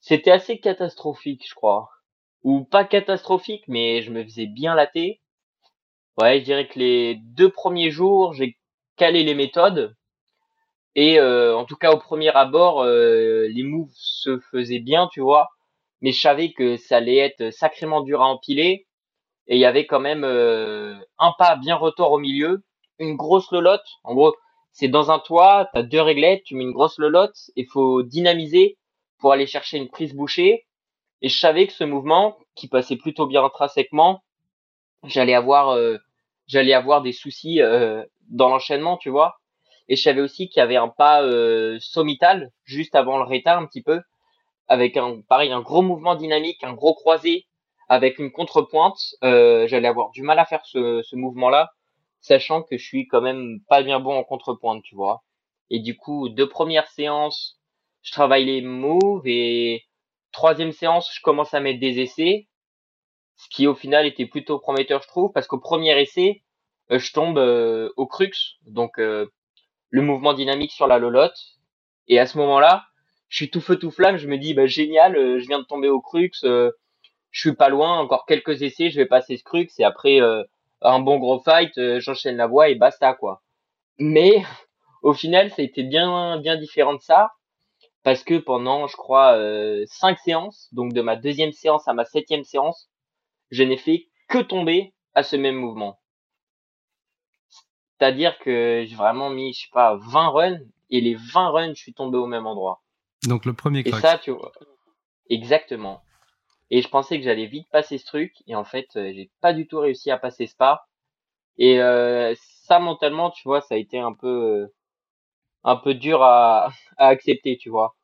[0.00, 1.90] c'était assez catastrophique, je crois.
[2.42, 5.20] Ou pas catastrophique, mais je me faisais bien latter.
[6.18, 8.58] Ouais, je dirais que les deux premiers jours, j'ai
[8.96, 9.96] calé les méthodes.
[10.96, 15.20] Et euh, en tout cas, au premier abord, euh, les moves se faisaient bien, tu
[15.20, 15.50] vois.
[16.00, 18.88] Mais je savais que ça allait être sacrément dur à empiler.
[19.46, 22.64] Et il y avait quand même un pas bien retors au milieu,
[22.98, 23.86] une grosse lolotte.
[24.02, 24.34] En gros,
[24.72, 28.02] c'est dans un toit, tu as deux réglettes, tu mets une grosse lolotte, il faut
[28.02, 28.76] dynamiser
[29.18, 30.66] pour aller chercher une prise bouchée.
[31.22, 34.22] Et je savais que ce mouvement, qui passait plutôt bien intrinsèquement,
[35.04, 35.96] j'allais avoir, euh,
[36.46, 39.38] j'allais avoir des soucis euh, dans l'enchaînement, tu vois.
[39.88, 43.56] Et je savais aussi qu'il y avait un pas euh, sommital juste avant le réta
[43.56, 44.00] un petit peu,
[44.68, 47.46] avec un pareil un gros mouvement dynamique, un gros croisé
[47.88, 48.98] avec une contrepointe.
[49.24, 51.70] Euh, J'allais avoir du mal à faire ce, ce mouvement-là,
[52.20, 55.22] sachant que je suis quand même pas bien bon en contrepointe, tu vois.
[55.70, 57.60] Et du coup, deux premières séances,
[58.02, 59.84] je travaille les moves et
[60.32, 62.48] troisième séance, je commence à mettre des essais,
[63.36, 66.42] ce qui au final était plutôt prometteur, je trouve, parce qu'au premier essai,
[66.90, 69.26] euh, je tombe euh, au crux, donc euh,
[69.90, 71.38] le mouvement dynamique sur la lolotte.
[72.08, 72.84] Et à ce moment-là,
[73.28, 75.88] je suis tout feu tout flamme, je me dis bah génial, je viens de tomber
[75.88, 76.70] au crux, je
[77.32, 80.20] suis pas loin, encore quelques essais, je vais passer ce crux et après
[80.82, 83.42] un bon gros fight, j'enchaîne la voie et basta quoi.
[83.98, 84.44] Mais
[85.02, 87.32] au final, ça a été bien bien différent de ça
[88.04, 89.36] parce que pendant, je crois,
[89.86, 92.88] cinq séances, donc de ma deuxième séance à ma septième séance,
[93.50, 95.98] je n'ai fait que tomber à ce même mouvement.
[97.98, 100.58] C'est-à-dire que j'ai vraiment mis, je sais pas, 20 runs,
[100.90, 102.82] et les 20 runs, je suis tombé au même endroit.
[103.26, 104.52] Donc le premier Et ça, tu vois.
[105.30, 106.02] Exactement.
[106.70, 109.52] Et je pensais que j'allais vite passer ce truc, et en fait, euh, j'ai pas
[109.52, 110.86] du tout réussi à passer ce pas.
[111.58, 114.74] Et euh, ça, mentalement, tu vois, ça a été un peu, euh,
[115.64, 117.96] un peu dur à, à accepter, tu vois.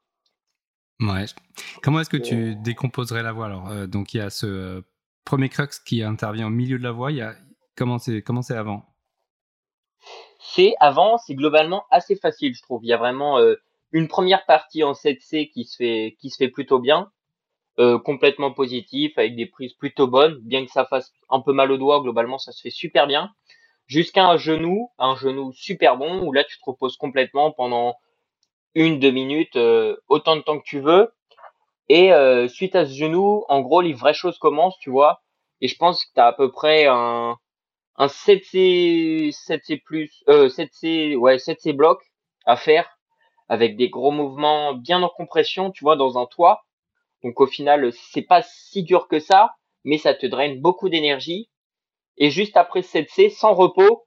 [1.01, 1.25] Ouais.
[1.83, 3.89] Comment est-ce que tu décomposerais la voix alors?
[3.89, 4.85] Donc il y a ce
[5.25, 7.11] premier crux qui intervient au milieu de la voix.
[7.11, 7.35] Il y a
[7.77, 8.92] comment c'est comment c'est avant?
[10.43, 12.85] C'est avant, c'est globalement assez facile, je trouve.
[12.85, 13.55] Il y a vraiment euh,
[13.93, 17.11] une première partie en 7C qui se fait qui se fait plutôt bien,
[17.79, 21.71] euh, complètement positif avec des prises plutôt bonnes, bien que ça fasse un peu mal
[21.71, 23.31] au doigt, globalement ça se fait super bien.
[23.87, 27.97] Jusqu'à un genou, un genou super bon où là tu te reposes complètement pendant
[28.75, 31.13] une deux minutes, euh, autant de temps que tu veux.
[31.89, 32.11] Et
[32.49, 35.23] suite à ce genou, en gros les vraies choses commencent, tu vois.
[35.61, 37.37] Et je pense que tu as à peu près un
[38.03, 42.01] un 7C 7C plus euh 7C ouais 7C bloc
[42.47, 42.99] à faire
[43.53, 46.65] avec des gros mouvements bien en compression, tu vois, dans un toit.
[47.23, 51.51] Donc au final, c'est pas si dur que ça, mais ça te draine beaucoup d'énergie.
[52.17, 54.07] Et juste après 7C, sans repos,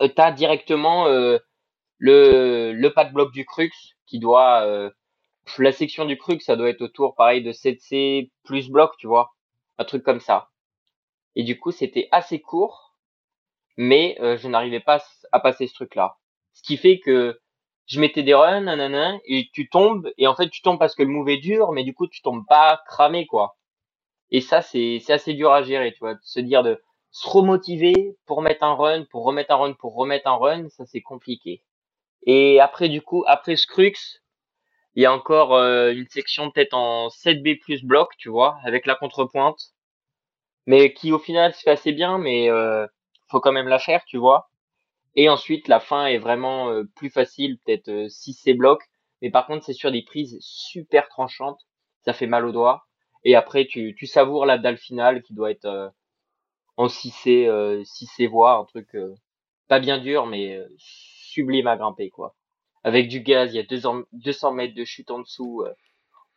[0.00, 1.38] euh, tu directement euh,
[1.98, 3.72] le, le pas de bloc du crux
[4.06, 4.62] qui doit...
[4.62, 4.90] Euh,
[5.58, 9.34] la section du crux, ça doit être autour, pareil, de 7C plus bloc, tu vois.
[9.78, 10.50] Un truc comme ça.
[11.34, 12.83] Et du coup, c'était assez court
[13.76, 16.16] mais euh, je n'arrivais pas à passer ce truc-là.
[16.52, 17.40] Ce qui fait que
[17.86, 21.02] je mettais des runs, nanana, et tu tombes, et en fait tu tombes parce que
[21.02, 23.56] le move est dur, mais du coup tu tombes pas cramé, quoi.
[24.30, 28.16] Et ça, c'est assez dur à gérer, tu vois, de se dire de se remotiver
[28.26, 31.62] pour mettre un run, pour remettre un run, pour remettre un run, ça c'est compliqué.
[32.26, 33.92] Et après, du coup, après Scrux,
[34.94, 38.86] il y a encore euh, une section peut-être en 7B plus bloc, tu vois, avec
[38.86, 39.60] la contrepointe,
[40.66, 42.86] mais qui au final se fait assez bien, mais euh,
[43.28, 44.50] faut quand même la faire, tu vois.
[45.16, 48.82] Et ensuite, la fin est vraiment euh, plus facile, peut-être euh, si c'est bloc.
[49.22, 51.60] Mais par contre, c'est sur des prises super tranchantes.
[52.04, 52.84] Ça fait mal aux doigts.
[53.22, 55.88] Et après, tu, tu savoures la dalle finale qui doit être euh,
[56.76, 57.46] en 6C,
[57.84, 58.88] 6C voix, un truc
[59.68, 62.34] pas bien dur, mais sublime à grimper, quoi.
[62.82, 65.64] Avec du gaz, il y a 200, 200 mètres de chute en dessous.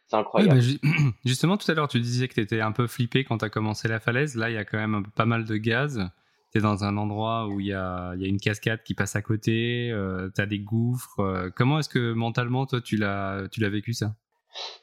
[0.06, 0.60] c'est incroyable.
[0.60, 0.90] Bah,
[1.26, 3.50] justement, tout à l'heure, tu disais que tu étais un peu flippé quand tu as
[3.50, 4.36] commencé la falaise.
[4.36, 6.08] Là, il y a quand même pas mal de gaz
[6.52, 9.90] tu es dans un endroit où il y a, une cascade qui passe à côté,
[9.92, 11.20] euh, tu as des gouffres.
[11.20, 14.16] Euh, comment est-ce que mentalement, toi, tu l'as, tu l'as vécu ça?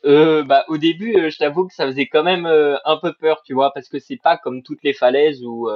[0.04, 3.42] Euh, bah, Au début, euh, je t'avoue que ça faisait quand même un peu peur,
[3.44, 5.68] tu vois, parce que c'est pas comme toutes les falaises où,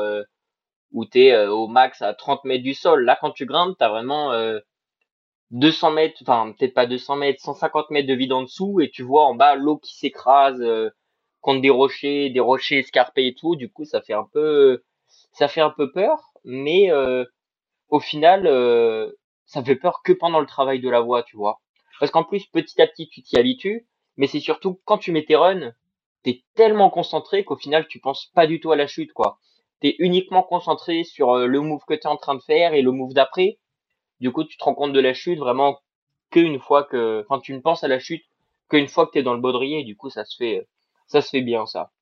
[0.92, 3.04] où tu es au max à 30 mètres du sol.
[3.04, 4.32] Là, quand tu grimpes, tu as vraiment
[5.52, 9.02] 200 mètres, enfin peut-être pas 200 mètres, 150 mètres de vide en dessous, et tu
[9.02, 10.62] vois en bas l'eau qui s'écrase
[11.40, 13.56] contre des rochers, des rochers escarpés et tout.
[13.56, 14.82] Du coup, ça fait un peu
[15.38, 17.24] ça fait un peu peur, mais euh,
[17.90, 19.12] au final, euh,
[19.46, 21.60] ça fait peur que pendant le travail de la voix, tu vois.
[22.00, 25.24] Parce qu'en plus, petit à petit, tu t'y habitues, mais c'est surtout quand tu mets
[25.24, 25.72] tes runs,
[26.24, 29.38] t'es tellement concentré qu'au final, tu penses pas du tout à la chute, quoi.
[29.80, 32.90] T'es uniquement concentré sur euh, le move que t'es en train de faire et le
[32.90, 33.60] move d'après.
[34.18, 35.78] Du coup, tu te rends compte de la chute vraiment
[36.32, 38.24] qu'une fois que, tu ne penses à la chute
[38.68, 39.84] qu'une fois que t'es dans le baudrier.
[39.84, 40.66] Du coup, ça se fait,
[41.06, 41.92] ça se fait bien, ça.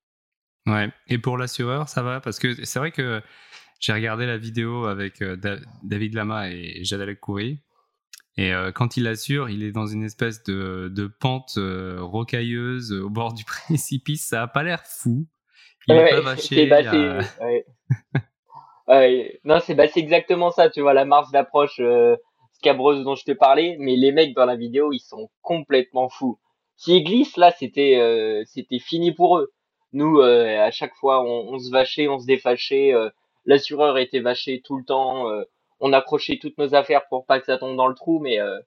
[0.66, 0.88] Ouais.
[1.08, 2.20] Et pour l'assureur, ça va?
[2.20, 3.22] Parce que c'est vrai que
[3.80, 5.36] j'ai regardé la vidéo avec euh,
[5.82, 7.60] David Lama et Jadalek Koury.
[8.38, 12.92] Et euh, quand il assure, il est dans une espèce de, de pente euh, rocailleuse
[12.92, 14.26] au bord du précipice.
[14.26, 15.26] Ça a pas l'air fou.
[15.88, 16.68] Il est pas vaché.
[18.88, 19.40] ouais.
[19.44, 20.68] Non, c'est bah, exactement ça.
[20.68, 21.80] Tu vois, la marche d'approche
[22.54, 23.76] scabreuse dont je te parlais.
[23.78, 26.40] Mais les mecs dans la vidéo, ils sont complètement fous.
[26.76, 29.52] S'ils glissent, là, c'était c'était fini pour eux.
[29.96, 32.92] Nous, à chaque fois, on, on, se vachait, on se défachait.
[33.46, 35.26] L'assureur était vaché tout le temps.
[35.80, 38.58] on accrochait toutes nos affaires pour pas que ça tombe dans le trou, mais euh,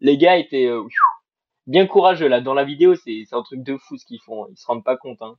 [0.00, 0.82] les gars étaient euh,
[1.66, 2.40] bien courageux là.
[2.40, 4.46] Dans la vidéo, c'est un truc de fou ce qu'ils font.
[4.50, 5.20] Ils se rendent pas compte.
[5.20, 5.36] Hein.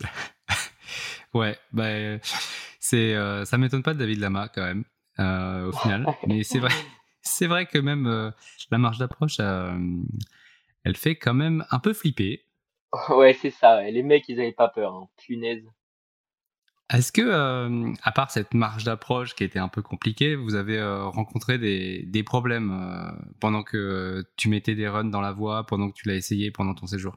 [1.34, 2.18] ouais, bah
[2.80, 4.84] c'est euh, ça m'étonne pas de David Lama quand même
[5.18, 6.72] au final, mais c'est vrai,
[7.22, 8.32] c'est vrai que même
[8.70, 12.44] la marge d'approche, elle fait quand même un peu flipper.
[13.10, 13.82] Ouais, c'est ça.
[13.82, 14.94] Les mecs, ils avaient pas peur.
[14.94, 15.08] Hein.
[15.16, 15.64] Punaise.
[16.92, 20.78] Est-ce que, euh, à part cette marge d'approche qui était un peu compliquée, vous avez
[20.78, 25.64] euh, rencontré des, des problèmes euh, pendant que tu mettais des runs dans la voie,
[25.64, 27.14] pendant que tu l'as essayé pendant ton séjour?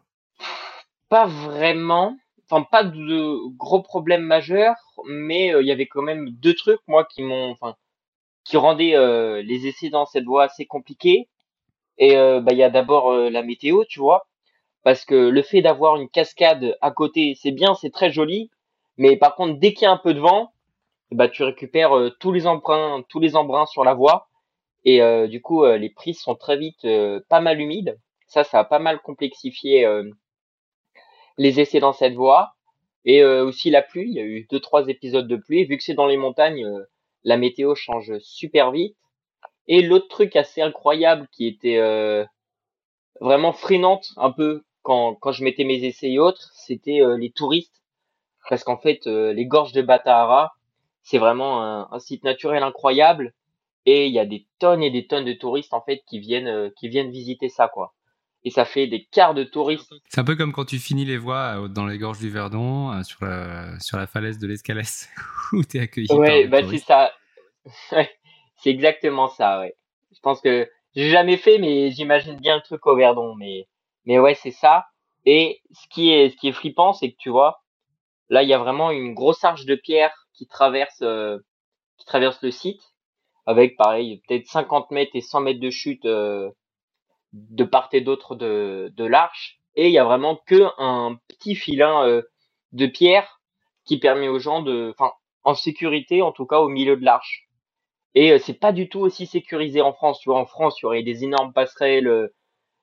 [1.10, 2.18] Pas vraiment.
[2.50, 7.04] Enfin, pas de gros problèmes majeurs, mais il y avait quand même deux trucs, moi,
[7.04, 7.76] qui m'ont, enfin,
[8.46, 8.96] qui rendaient
[9.44, 11.28] les essais dans cette voie assez compliqués.
[11.98, 14.28] Et bah, il y a d'abord la météo, tu vois,
[14.88, 18.50] parce que le fait d'avoir une cascade à côté, c'est bien, c'est très joli,
[18.96, 20.54] mais par contre, dès qu'il y a un peu de vent,
[21.12, 24.30] bah, tu récupères euh, tous les embruns, tous les embruns sur la voie.
[24.86, 26.88] Et euh, du coup, euh, les prises sont très vite
[27.28, 28.00] pas mal humides.
[28.28, 29.86] Ça, ça a pas mal complexifié
[31.38, 32.54] les essais dans cette voie.
[33.04, 34.08] Et aussi la pluie.
[34.10, 35.66] Il y a eu deux, trois épisodes de pluie.
[35.66, 36.66] Vu que c'est dans les montagnes,
[37.26, 38.96] la météo change super vite.
[39.68, 41.78] Et l'autre truc assez incroyable qui était
[43.20, 47.78] vraiment freinante un peu quand, quand je mettais mes essais et autres, c'était les touristes
[48.50, 50.54] parce qu'en fait, euh, les gorges de Batahara,
[51.04, 53.34] c'est vraiment un, site naturel incroyable
[53.86, 56.48] et il y a des tonnes et des tonnes de touristes en fait qui viennent
[56.48, 57.94] euh, qui viennent visiter ça quoi.
[58.44, 59.94] Et ça fait des quarts de touristes.
[60.10, 63.02] C'est un peu comme quand tu finis les voies euh, dans les gorges du Verdon,
[63.04, 65.10] sur la sur la falaise de l'Escalès
[65.54, 67.12] où tu es accueilli ouais, bah c'est ça.
[68.58, 69.76] c'est exactement ça, ouais.
[70.14, 73.68] Je pense que j'ai jamais fait mais j'imagine bien le truc au Verdon mais
[74.08, 74.88] mais ouais, c'est ça.
[75.26, 77.62] Et ce qui est ce qui est flippant, c'est que tu vois,
[78.30, 81.40] Là, il y a vraiment une grosse arche de pierre qui traverse, euh,
[81.98, 82.82] qui traverse le site,
[83.46, 86.52] avec pareil peut-être 50 mètres et 100 mètres de chute euh,
[87.34, 89.60] de part et d'autre de, de l'arche.
[89.76, 92.22] Et il y a vraiment que un petit filin euh,
[92.74, 93.40] de pierre
[93.86, 97.48] qui permet aux gens de, enfin, en sécurité, en tout cas au milieu de l'arche.
[98.16, 100.20] Et c'est pas du tout aussi sécurisé en France.
[100.20, 102.32] Tu vois, en France, il y aurait des énormes passerelles,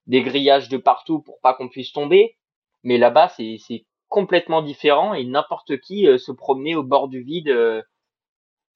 [0.06, 2.36] des grillages de partout pour pas qu'on puisse tomber.
[2.82, 7.48] Mais là-bas, c'est complètement différent et n'importe qui euh, se promenait au bord du vide
[7.48, 7.82] euh,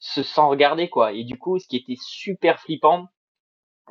[0.01, 1.13] sans regarder quoi.
[1.13, 3.07] Et du coup, ce qui était super flippant,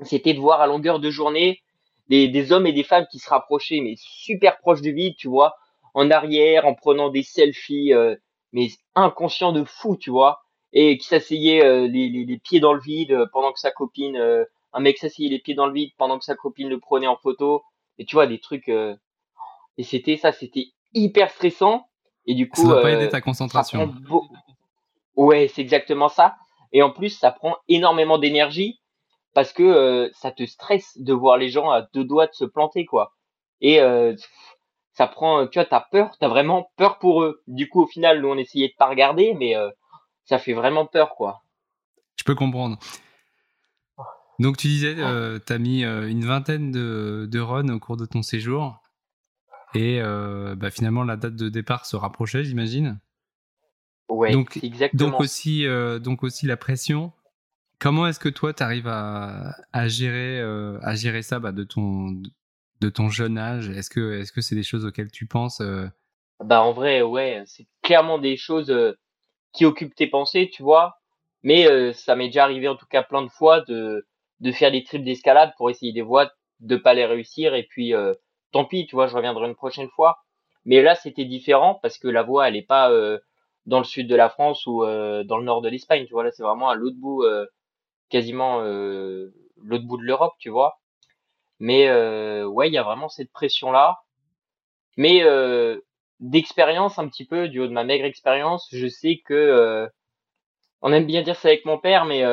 [0.02, 1.62] c'était de voir à longueur de journée
[2.10, 5.28] des, des hommes et des femmes qui se rapprochaient mais super proches du vide, tu
[5.28, 5.56] vois,
[5.94, 8.16] en arrière, en prenant des selfies, euh,
[8.52, 10.42] mais inconscients de fou, tu vois,
[10.74, 15.30] et qui s'asseyaient les, pieds dans le vide pendant que sa copine, un mec s'asseyait
[15.30, 17.64] les pieds dans le vide pendant que sa copine le prenait en photo,
[17.98, 18.70] et tu vois des trucs.
[18.70, 21.88] et c'était ça, c'était hyper stressant.
[22.26, 23.94] Et du coup, ça va pas aider euh, ta concentration.
[25.16, 26.36] Ouais, c'est exactement ça.
[26.74, 28.82] Et en plus, ça prend énormément d'énergie
[29.34, 32.44] parce que euh, ça te stresse de voir les gens à deux doigts de se
[32.44, 33.14] planter, quoi.
[33.62, 34.14] Et euh,
[34.92, 37.42] ça prend, tu vois, t'as peur, t'as vraiment peur pour eux.
[37.48, 39.56] Du coup, au final, nous, on essayait de pas regarder, mais
[40.26, 41.42] ça fait vraiment peur, quoi.
[42.18, 42.78] Je peux comprendre.
[44.40, 48.06] Donc, tu disais, euh, tu as mis une vingtaine de, de runs au cours de
[48.06, 48.82] ton séjour.
[49.74, 53.00] Et euh, bah, finalement, la date de départ se rapprochait, j'imagine.
[54.10, 55.12] Ouais, donc, exactement.
[55.12, 57.12] Donc aussi, euh, donc aussi la pression.
[57.80, 61.64] Comment est-ce que toi, tu arrives à, à, gérer, euh, à gérer ça bah, de,
[61.64, 62.22] ton,
[62.80, 63.70] de ton jeune âge?
[63.70, 65.62] Est-ce que est-ce que c'est des choses auxquelles tu penses
[66.44, 68.74] Bah en vrai, ouais, c'est clairement des choses
[69.54, 70.96] qui occupent tes pensées, tu vois.
[71.44, 74.08] Mais ça m'est déjà arrivé en tout cas plein de fois de,
[74.40, 77.94] de faire des trips d'escalade pour essayer des voies, de pas les réussir et puis
[78.52, 80.20] tant pis, tu vois, je reviendrai une prochaine fois.
[80.66, 83.20] Mais là, c'était différent parce que la voie, elle est pas euh,
[83.66, 86.24] dans le sud de la France ou euh, dans le nord de l'Espagne, tu vois.
[86.24, 87.46] Là, c'est vraiment à l'autre bout, euh,
[88.10, 90.80] quasiment l'autre bout de l'Europe, tu vois.
[91.60, 91.90] Mais
[92.44, 93.98] ouais, il y a vraiment cette pression-là.
[94.98, 95.24] Mais
[96.20, 99.88] d'expérience, un petit peu, du haut de ma maigre expérience, je sais que
[100.82, 102.24] on aime bien dire ça avec mon père, mais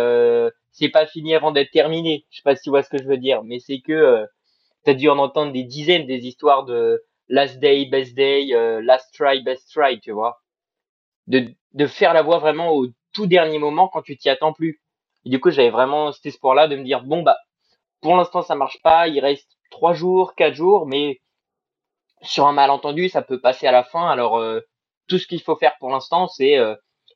[0.75, 2.27] c'est pas fini avant d'être terminé.
[2.31, 4.27] Je sais pas si tu vois ce que je veux dire, mais c'est que
[4.85, 9.15] t'as dû en entendre des dizaines des histoires de last day, best day, euh, last
[9.15, 10.43] try, best try, tu vois.
[11.27, 14.83] De, de faire la voix vraiment au tout dernier moment quand tu t'y attends plus.
[15.25, 17.39] Du coup, j'avais vraiment cet espoir-là de me dire, bon, bah,
[18.03, 21.21] pour l'instant, ça marche pas, il reste trois jours, quatre jours, mais
[22.21, 24.07] sur un malentendu, ça peut passer à la fin.
[24.11, 24.61] Alors, euh,
[25.09, 26.75] tout ce qu'il faut faire pour l'instant, c'est euh,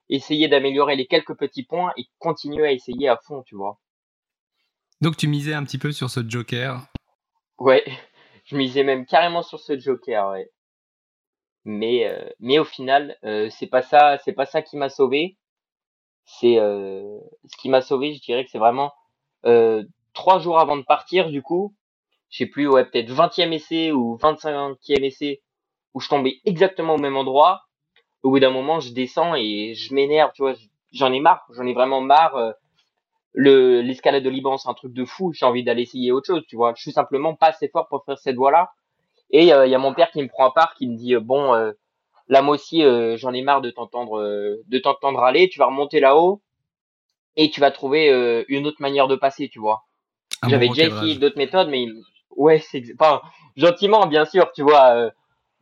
[0.08, 3.78] essayer d'améliorer les quelques petits points et continuer à essayer à fond, tu vois.
[5.00, 6.88] Donc, tu misais un petit peu sur ce joker
[7.58, 7.84] Ouais,
[8.44, 10.50] je misais même carrément sur ce Joker, ouais.
[11.64, 15.36] Mais euh, mais au final, euh, c'est pas ça, c'est pas ça qui m'a sauvé.
[16.24, 18.92] c'est euh, ce qui m'a sauvé, je dirais que c'est vraiment
[20.14, 21.74] trois jours avant de partir, du coup,
[22.30, 25.42] je sais plus, ouais, peut-être 20e essai ou 25e essai,
[25.94, 27.67] où je tombais exactement au même endroit.
[28.22, 30.54] Au bout d'un moment, je descends et je m'énerve, tu vois,
[30.92, 32.36] j'en ai marre, j'en ai vraiment marre.
[32.36, 32.52] euh,
[33.34, 36.44] le l'escalade de Liban, c'est un truc de fou, j'ai envie d'aller essayer autre chose,
[36.48, 36.72] tu vois.
[36.76, 38.72] Je suis simplement pas assez fort pour faire cette voie-là.
[39.30, 41.14] Et euh, il y a mon père qui me prend à part, qui me dit,
[41.14, 41.72] euh, bon, euh,
[42.28, 42.82] là moi aussi,
[43.16, 44.20] j'en ai marre de t'entendre
[44.66, 46.42] de t'entendre aller, tu vas remonter là-haut
[47.36, 49.84] et tu vas trouver une autre manière de passer, tu vois.
[50.42, 51.86] Un J'avais bon déjà essayé d'autres méthodes, mais
[52.36, 53.22] ouais, c'est enfin
[53.56, 55.10] gentiment, bien sûr, tu vois,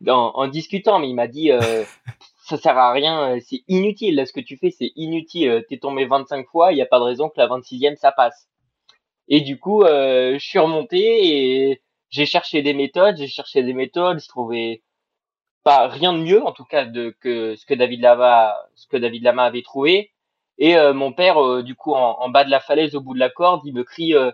[0.07, 1.51] en, en discutant, mais il m'a dit
[2.47, 5.49] ça sert à rien, euh, c'est inutile, là, ce que tu fais, c'est inutile.
[5.49, 8.11] euh, T'es tombé 25 fois, il n'y a pas de raison que la 26e ça
[8.11, 8.47] passe.
[9.29, 13.73] Et du coup, euh, je suis remonté et j'ai cherché des méthodes, j'ai cherché des
[13.73, 14.83] méthodes, je trouvais
[15.63, 18.97] pas rien de mieux en tout cas de que ce que David Lama ce que
[18.97, 20.11] David Lama avait trouvé.
[20.57, 23.19] Et euh, mon père euh, du coup en, bas de la falaise au bout de
[23.19, 24.31] la corde il me crie euh,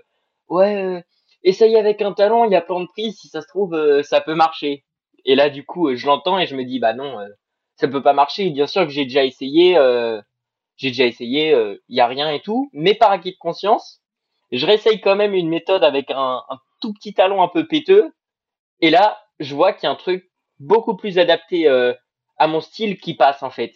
[0.50, 1.04] ouais
[1.44, 3.18] essaye avec un talon il y a plein de prises.
[3.20, 4.86] Si ça se trouve ça peut marcher
[5.26, 7.18] et là du coup je l'entends et je me dis bah non
[7.76, 10.22] ça peut pas marcher bien sûr que j'ai déjà essayé euh,
[10.78, 14.02] j'ai déjà essayé euh, il y a rien et tout mais par acquis de conscience
[14.52, 16.44] je réessaye quand même une méthode avec un,
[16.80, 18.14] tout petit talon un peu péteux
[18.82, 21.94] et là je vois qu'il y a un truc beaucoup plus adapté euh,
[22.38, 23.74] à mon style qui passe en fait.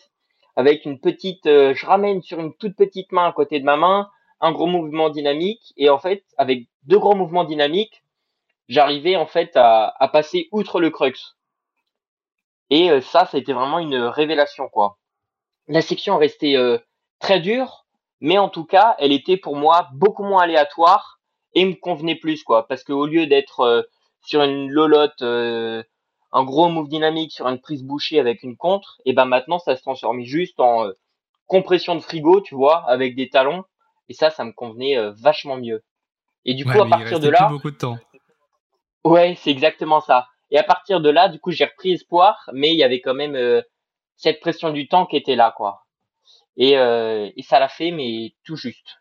[0.55, 3.77] Avec une petite, euh, je ramène sur une toute petite main à côté de ma
[3.77, 8.03] main, un gros mouvement dynamique et en fait avec deux gros mouvements dynamiques,
[8.67, 11.37] j'arrivais en fait à passer outre le crux.
[12.69, 14.97] Et euh, ça, ça a été vraiment une révélation quoi.
[15.67, 16.77] La section restait euh,
[17.19, 17.85] très dure,
[18.21, 21.19] mais en tout cas, elle était pour moi beaucoup moins aléatoire
[21.53, 23.81] et me convenait plus quoi, parce que au lieu d'être euh,
[24.21, 25.83] sur une lolotte, euh,
[26.31, 29.75] un gros move dynamique sur une prise bouchée avec une contre, et ben maintenant ça
[29.75, 30.91] se transformait juste en euh,
[31.47, 33.63] compression de frigo, tu vois, avec des talons,
[34.09, 35.83] et ça, ça me convenait euh, vachement mieux.
[36.45, 37.97] Et du coup, à il partir de là, beaucoup de temps.
[39.03, 40.27] ouais, c'est exactement ça.
[40.51, 43.13] Et à partir de là, du coup, j'ai repris espoir, mais il y avait quand
[43.13, 43.61] même euh,
[44.15, 45.85] cette pression du temps qui était là, quoi.
[46.55, 48.97] Et, euh, et ça l'a fait, mais tout juste.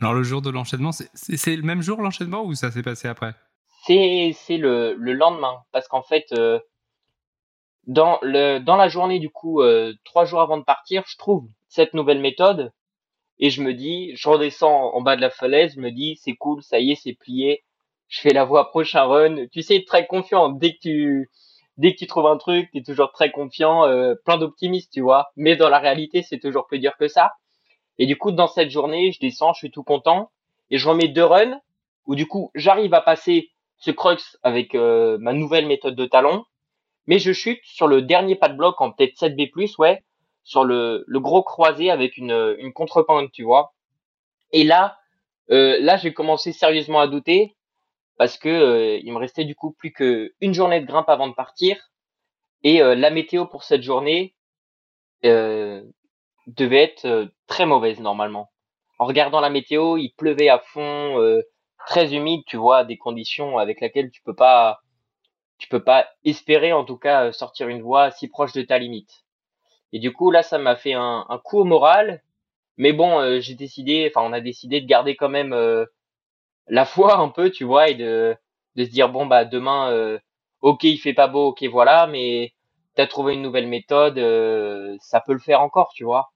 [0.00, 3.34] Alors le jour de l'enchaînement, c'est- le même jour l'enchaînement ou ça s'est passé après?
[3.86, 6.58] C'est le, le lendemain, parce qu'en fait, euh,
[7.86, 9.62] dans le dans la journée du coup,
[10.04, 12.72] trois jours avant de partir, je trouve cette nouvelle méthode
[13.38, 16.34] et je me dis, je redescends en bas de la falaise, je me dis, c'est
[16.34, 17.64] cool, ça y est, c'est plié,
[18.08, 19.46] je fais la voie prochain run.
[19.52, 21.30] Tu sais, très confiant dès que tu
[21.76, 25.28] dès que tu trouves un truc, t'es toujours très confiant, euh, plein d'optimisme, tu vois.
[25.36, 27.32] Mais dans la réalité, c'est toujours plus dur que ça.
[27.98, 30.30] Et du coup, dans cette journée, je descends, je suis tout content
[30.70, 31.60] et je remets deux runs
[32.06, 36.44] où du coup, j'arrive à passer ce crux avec euh, ma nouvelle méthode de talon,
[37.06, 40.02] mais je chute sur le dernier pas de bloc en peut-être 7B+, ouais,
[40.42, 43.74] sur le, le gros croisé avec une, une contre-pente, tu vois.
[44.52, 44.98] Et là,
[45.50, 47.54] euh, là, j'ai commencé sérieusement à douter
[48.18, 51.28] parce que euh, il me restait du coup plus que une journée de grimpe avant
[51.28, 51.90] de partir
[52.64, 54.34] et euh, la météo pour cette journée
[55.24, 55.82] euh,
[56.46, 58.50] devait être euh, très mauvaise normalement.
[58.98, 61.42] En regardant la météo, il pleuvait à fond, euh,
[61.86, 64.80] très humide, tu vois, des conditions avec lesquelles tu peux pas,
[65.58, 69.24] tu peux pas espérer en tout cas sortir une voie si proche de ta limite.
[69.92, 72.22] Et du coup là, ça m'a fait un, un coup au moral.
[72.76, 75.52] Mais bon, euh, j'ai décidé, enfin on a décidé de garder quand même
[76.68, 78.36] la foi un peu, tu vois, et de
[78.76, 80.18] de se dire bon bah demain, euh,
[80.60, 82.52] ok il fait pas beau, ok voilà, mais
[82.94, 86.30] t'as trouvé une nouvelle méthode, euh, ça peut le faire encore, tu vois.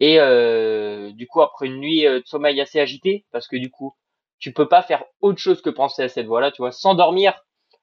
[0.00, 3.70] Et euh, du coup, après une nuit euh, de sommeil assez agitée, parce que du
[3.70, 3.94] coup,
[4.38, 7.34] tu peux pas faire autre chose que penser à cette voie-là, tu vois, sans dormir,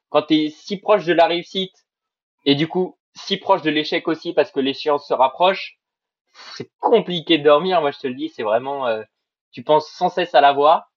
[0.09, 1.73] quand t'es si proche de la réussite,
[2.45, 5.77] et du coup, si proche de l'échec aussi, parce que l'échéance se rapproche,
[6.55, 9.03] c'est compliqué de dormir, moi je te le dis, c'est vraiment, euh,
[9.51, 10.87] tu penses sans cesse à la voie,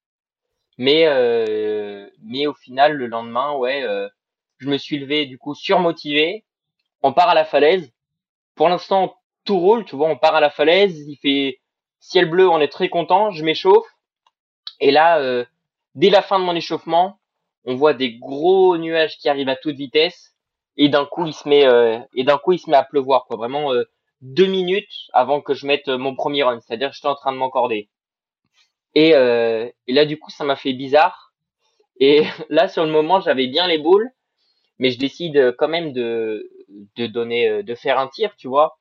[0.77, 4.07] mais euh, mais au final, le lendemain, ouais, euh,
[4.59, 6.45] je me suis levé du coup surmotivé,
[7.01, 7.91] on part à la falaise,
[8.55, 9.15] pour l'instant,
[9.45, 11.59] tout roule, tu vois, on part à la falaise, il fait
[11.99, 13.87] ciel bleu, on est très content, je m'échauffe.
[14.79, 15.45] Et là, euh,
[15.95, 17.19] dès la fin de mon échauffement,
[17.65, 20.35] on voit des gros nuages qui arrivent à toute vitesse.
[20.77, 23.37] Et d'un coup, il se met, à pleuvoir, quoi.
[23.37, 23.71] Vraiment
[24.21, 26.59] deux minutes avant que je mette mon premier run.
[26.61, 27.89] C'est-à-dire, j'étais en train de m'encorder.
[28.95, 31.33] Et, euh, et là, du coup, ça m'a fait bizarre.
[31.99, 34.09] Et là, sur le moment, j'avais bien les boules,
[34.79, 36.49] mais je décide euh, quand même de,
[36.97, 38.77] de donner, euh, de faire un tir, tu vois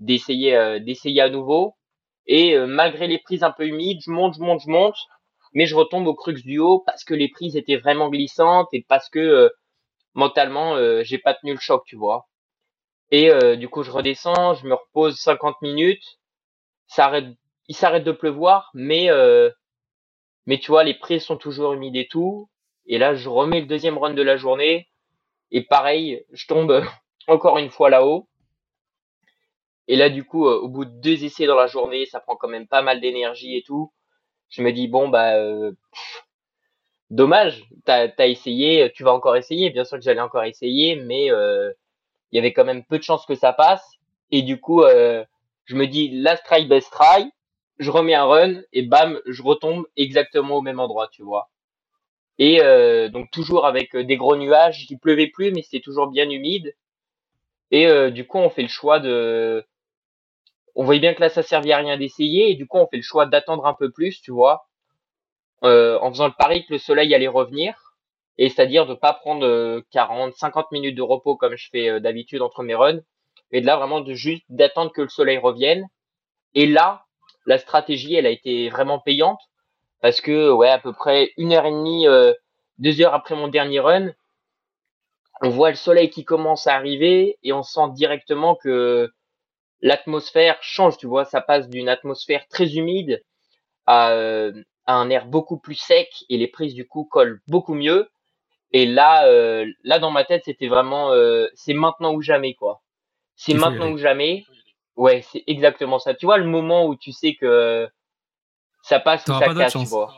[0.00, 1.74] d'essayer d'essayer à nouveau
[2.26, 4.96] et malgré les prises un peu humides je monte je monte je monte
[5.54, 8.86] mais je retombe au crux du haut parce que les prises étaient vraiment glissantes et
[8.88, 9.50] parce que
[10.14, 12.28] mentalement j'ai pas tenu le choc tu vois
[13.10, 16.20] et du coup je redescends je me repose 50 minutes
[16.86, 17.26] ça arrête
[17.68, 19.50] il s'arrête de pleuvoir, mais euh,
[20.46, 22.48] mais tu vois, les prises sont toujours humides et tout.
[22.86, 24.88] Et là, je remets le deuxième run de la journée.
[25.50, 26.82] Et pareil, je tombe
[27.28, 28.28] encore une fois là-haut.
[29.88, 32.36] Et là, du coup, euh, au bout de deux essais dans la journée, ça prend
[32.36, 33.92] quand même pas mal d'énergie et tout.
[34.48, 35.72] Je me dis, bon, bah, euh,
[37.10, 39.68] dommage, t'as as essayé, tu vas encore essayer.
[39.70, 41.70] Bien sûr que j'allais encore essayer, mais euh,
[42.32, 43.96] il y avait quand même peu de chances que ça passe.
[44.30, 47.30] Et du coup, je me dis, last try, best try.
[47.78, 51.50] Je remets un run et bam, je retombe exactement au même endroit, tu vois.
[52.38, 56.28] Et euh, donc toujours avec des gros nuages, il pleuvait plus, mais c'était toujours bien
[56.30, 56.74] humide.
[57.70, 59.66] Et du coup, on fait le choix de,
[60.78, 62.98] on voyait bien que là ça servait à rien d'essayer et du coup on fait
[62.98, 64.68] le choix d'attendre un peu plus, tu vois,
[65.64, 67.96] euh, en faisant le pari que le soleil allait revenir
[68.38, 72.00] et c'est-à-dire de pas prendre 40, euh, 50 minutes de repos comme je fais euh,
[72.00, 73.00] d'habitude entre mes runs,
[73.50, 75.88] et de là vraiment de juste d'attendre que le soleil revienne.
[76.54, 77.04] Et là,
[77.48, 79.40] la stratégie, elle a été vraiment payante
[80.00, 82.06] parce que ouais, à peu près une heure et demie,
[82.78, 84.12] deux heures après mon dernier run,
[85.40, 89.10] on voit le soleil qui commence à arriver et on sent directement que
[89.80, 93.22] l'atmosphère change, tu vois, ça passe d'une atmosphère très humide
[93.86, 94.52] à, euh,
[94.86, 98.08] à, un air beaucoup plus sec et les prises du coup collent beaucoup mieux.
[98.72, 102.82] Et là, euh, là dans ma tête, c'était vraiment, euh, c'est maintenant ou jamais quoi.
[103.36, 104.44] C'est maintenant ou jamais.
[104.98, 106.12] Ouais, c'est exactement ça.
[106.12, 107.88] Tu vois le moment où tu sais que
[108.82, 110.12] ça passe ou ça casse, tu vois.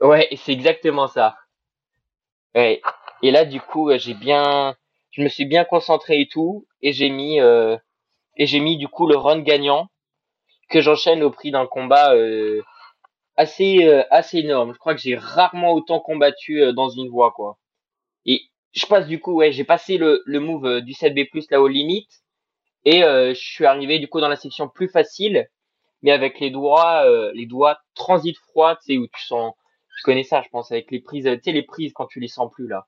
[0.00, 1.36] Ouais, c'est exactement ça.
[2.54, 2.80] Ouais.
[3.22, 4.76] Et là, du coup, j'ai bien,
[5.10, 7.76] je me suis bien concentré et tout, et j'ai mis euh,
[8.36, 9.88] et j'ai mis du coup le run gagnant
[10.70, 12.62] que j'enchaîne au prix d'un combat euh,
[13.34, 14.74] assez euh, assez énorme.
[14.74, 17.58] Je crois que j'ai rarement autant combattu dans une voie quoi.
[18.26, 18.42] Et
[18.74, 22.22] je passe du coup ouais, j'ai passé le, le move du 7B+ là aux limites
[22.84, 25.48] et je suis arrivé du coup dans la section plus facile
[26.02, 27.04] mais avec les doigts
[27.34, 29.52] les doigts transit froid, tu sais où tu sens
[29.98, 32.28] tu connais ça je pense avec les prises tu sais les prises quand tu les
[32.28, 32.86] sens plus là.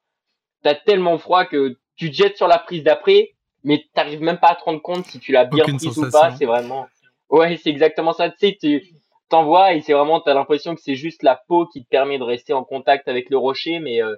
[0.62, 3.34] T'as tellement froid que tu te jettes sur la prise d'après
[3.64, 6.34] mais t'arrives même pas à te rendre compte si tu l'as bien prise ou pas.
[6.36, 6.86] C'est vraiment,
[7.28, 8.30] ouais, c'est exactement ça.
[8.30, 8.94] Tu sais, tu
[9.28, 12.24] t'envoies et c'est vraiment, t'as l'impression que c'est juste la peau qui te permet de
[12.24, 14.16] rester en contact avec le rocher, mais euh,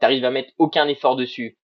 [0.00, 1.56] t'arrives à mettre aucun effort dessus.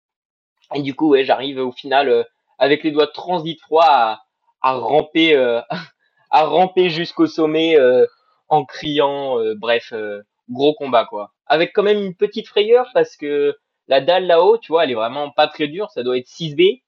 [0.74, 2.22] Et du coup, ouais, j'arrive au final euh,
[2.59, 4.18] avec les doigts de transit froid
[4.61, 5.61] à, ramper, euh,
[6.30, 8.06] à ramper jusqu'au sommet euh,
[8.48, 9.38] en criant.
[9.56, 9.92] bref,
[10.50, 11.32] gros combat quoi.
[11.46, 13.56] Avec quand même une petite frayeur parce que
[13.86, 15.90] la dalle là-haut, tu vois, elle est vraiment pas très dure.
[15.90, 16.82] Ça doit être 6B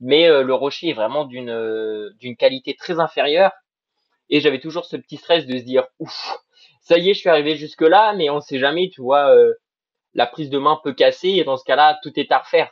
[0.00, 3.52] mais euh, le rocher est vraiment d'une euh, qualité très inférieure
[4.30, 6.38] et j'avais toujours ce petit stress de se dire ouf
[6.80, 9.54] ça y est je suis arrivé jusque là mais on sait jamais tu vois euh,
[10.14, 12.70] la prise de main peut casser et dans ce cas-là tout est à refaire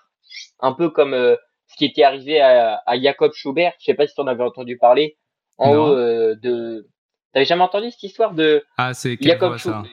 [0.60, 1.36] un peu comme
[1.68, 4.44] ce qui était arrivé à, à Jacob Schubert je sais pas si tu en avais
[4.44, 5.16] entendu parler
[5.58, 6.86] en haut de
[7.32, 9.84] t'avais jamais entendu cette histoire de ah c'est Jacob Schubert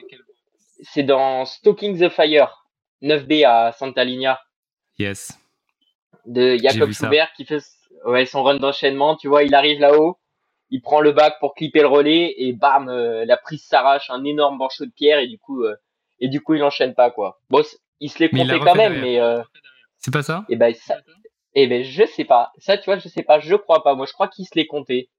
[0.82, 2.66] c'est dans Stalking the Fire
[3.02, 4.38] 9B à Santa Linea
[4.98, 5.38] yes.
[6.26, 7.60] De Jacob Schubert qui fait
[8.04, 9.16] ouais, son run d'enchaînement.
[9.16, 10.18] Tu vois, il arrive là-haut,
[10.70, 14.24] il prend le bac pour clipper le relais et bam, euh, la prise s'arrache, un
[14.24, 15.76] énorme banchot de pierre et du coup, euh,
[16.20, 17.40] et du coup, il enchaîne pas quoi.
[17.50, 17.62] Bon,
[18.00, 19.42] il se l'est compté quand même, mais euh,
[19.98, 20.44] c'est pas ça?
[20.48, 20.96] Et ben ça,
[21.54, 22.52] et ben je sais pas.
[22.58, 23.38] Ça, tu vois, je sais pas.
[23.38, 23.94] Je crois pas.
[23.94, 25.10] Moi, je crois qu'il se l'est compté.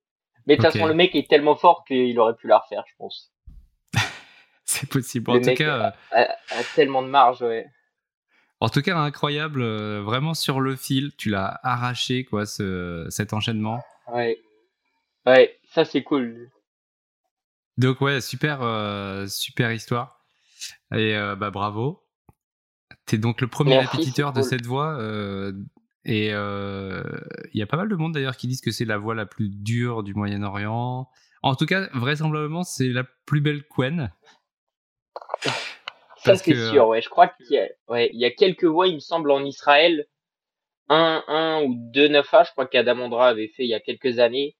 [0.47, 2.93] Mais de toute façon, le mec est tellement fort qu'il aurait pu la refaire, je
[2.97, 3.31] pense.
[4.65, 5.31] c'est possible.
[5.31, 7.65] En tout cas, a, a, tellement de marge, ouais.
[8.59, 13.33] En tout cas, incroyable, euh, vraiment sur le fil, tu l'as arraché, quoi, ce, cet
[13.33, 13.83] enchaînement.
[14.07, 14.39] Ouais,
[15.25, 16.49] ouais, ça c'est cool.
[17.77, 20.25] Donc ouais, super, euh, super histoire.
[20.93, 22.03] Et euh, bah bravo.
[23.05, 24.97] T'es donc le premier répétiteur de cette voie.
[26.05, 29.15] Et il y a pas mal de monde d'ailleurs qui disent que c'est la voie
[29.15, 31.07] la plus dure du Moyen-Orient.
[31.41, 34.11] En tout cas, vraisemblablement, c'est la plus belle Quen.
[36.17, 37.03] Ça, c'est sûr, ouais.
[37.03, 40.07] Je crois qu'il y a, ouais, y a quelques voix, il me semble, en Israël.
[40.89, 44.55] Un, un ou deux 9A, je crois qu'Adamandra avait fait il y a quelques années.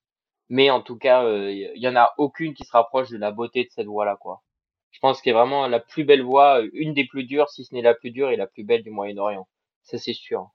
[0.50, 3.32] Mais en tout cas, euh, il y en a aucune qui se rapproche de la
[3.32, 4.44] beauté de cette voix-là, quoi.
[4.92, 7.74] Je pense qu'elle est vraiment la plus belle voix, une des plus dures, si ce
[7.74, 9.48] n'est la plus dure et la plus belle du Moyen-Orient.
[9.82, 10.52] Ça, c'est sûr.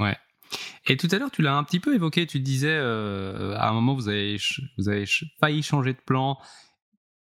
[0.00, 0.16] Ouais.
[0.86, 2.26] Et tout à l'heure, tu l'as un petit peu évoqué.
[2.26, 4.36] Tu disais, euh, à un moment, vous avez,
[4.78, 5.04] vous avez
[5.40, 6.38] failli changer de plan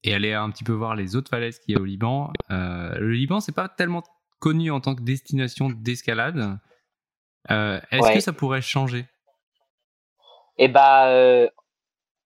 [0.03, 2.31] et aller un petit peu voir les autres falaises qu'il y a au Liban.
[2.51, 4.03] Euh, le Liban, c'est pas tellement
[4.39, 6.59] connu en tant que destination d'escalade.
[7.51, 9.05] Euh, Est-ce que ça pourrait changer?
[10.57, 11.49] Eh ben, euh,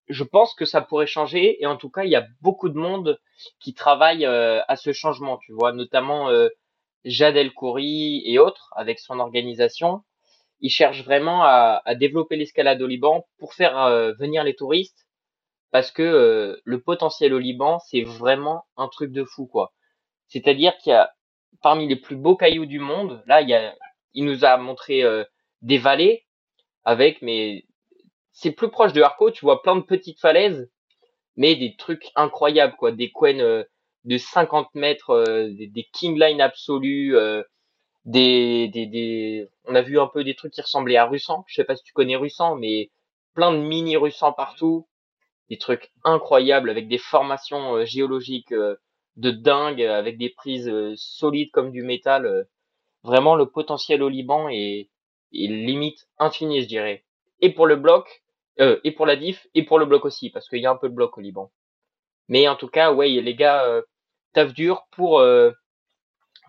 [0.10, 1.62] je pense que ça pourrait changer.
[1.62, 3.20] Et en tout cas, il y a beaucoup de monde
[3.60, 5.38] qui travaille à ce changement.
[5.38, 6.50] Tu vois, notamment euh,
[7.06, 10.04] Jad El Khouri et autres avec son organisation.
[10.60, 15.08] Ils cherchent vraiment à, développer l'escalade au Liban pour faire venir les touristes
[15.72, 19.74] parce que le potentiel au Liban, c'est vraiment un truc de fou, quoi.
[20.28, 21.12] C'est-à-dire qu'il y a
[21.62, 23.76] parmi les plus beaux cailloux du monde, là, il y a,
[24.14, 25.04] il nous a montré
[25.62, 26.26] des vallées
[26.86, 27.66] avec, mais
[28.32, 30.70] c'est plus proche de Harco, tu vois plein de petites falaises,
[31.36, 33.66] mais des trucs incroyables, quoi, des coins
[34.06, 37.16] de 50 mètres, des, des king absolus,
[38.08, 41.44] des, des, des, on a vu un peu des trucs qui ressemblaient à Russan.
[41.46, 42.90] Je sais pas si tu connais Russan, mais
[43.36, 44.88] plein de mini Russans partout.
[45.50, 48.76] Des trucs incroyables avec des formations euh, géologiques euh,
[49.16, 52.48] de dingue, avec des prises euh, solides comme du métal.
[53.04, 54.90] Vraiment, le potentiel au Liban est,
[55.34, 57.06] est limite infini, je dirais.
[57.42, 58.24] Et pour le bloc,
[58.60, 60.76] euh, et pour la diff, et pour le bloc aussi, parce qu'il y a un
[60.76, 61.52] peu de bloc au Liban.
[62.28, 63.82] Mais en tout cas, ouais, les gars euh,
[64.34, 65.22] taffent dur pour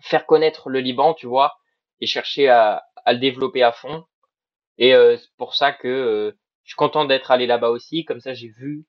[0.01, 1.59] faire connaître le Liban, tu vois,
[2.01, 4.05] et chercher à, le développer à fond.
[4.77, 6.31] Et euh, c'est pour ça que euh,
[6.63, 8.05] je suis content d'être allé là-bas aussi.
[8.05, 8.85] Comme ça, j'ai vu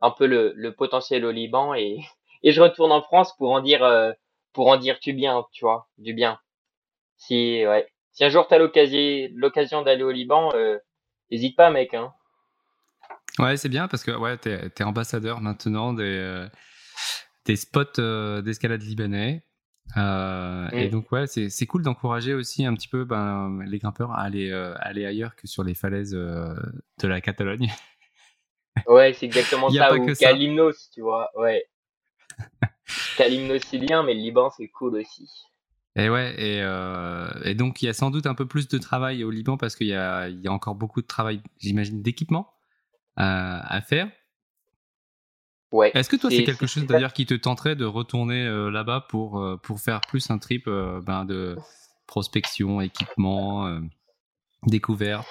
[0.00, 1.98] un peu le, potentiel au Liban et,
[2.42, 4.12] et je retourne en France pour en dire euh,
[4.52, 6.38] pour en dire du bien, tu vois, du bien.
[7.16, 10.52] Si ouais, si un jour t'as l'occasion l'occasion d'aller au Liban,
[11.30, 11.94] n'hésite pas, mec.
[11.94, 12.12] Hein.
[13.40, 16.46] Ouais, c'est bien parce que ouais, t'es es ambassadeur maintenant des
[17.46, 18.00] des spots
[18.42, 19.44] d'escalade libanais.
[19.96, 24.22] Euh, Et donc ouais, c'est cool d'encourager aussi un petit peu ben, les grimpeurs à
[24.22, 26.54] aller, euh, aller ailleurs que sur les falaises euh,
[27.00, 27.68] de la Catalogne.
[28.88, 29.94] Ouais, c'est exactement ça.
[29.94, 31.30] Ou qu'à Limnos, tu vois.
[31.36, 31.64] Ouais.
[33.16, 35.30] qu'à Limnos, c'est bien, mais le Liban, c'est cool aussi.
[35.94, 38.76] Et ouais, et, euh, et, donc il y a sans doute un peu plus de
[38.78, 42.52] travail au Liban parce qu'il y y a encore beaucoup de travail, j'imagine, d'équipement
[43.14, 44.10] à faire.
[45.82, 49.40] Est-ce que toi, c'est quelque chose d'ailleurs qui te tenterait de retourner euh, là-bas pour,
[49.40, 51.56] euh, pour faire plus un trip euh, ben, de
[52.06, 53.80] prospection, équipement,
[54.66, 55.26] découverte?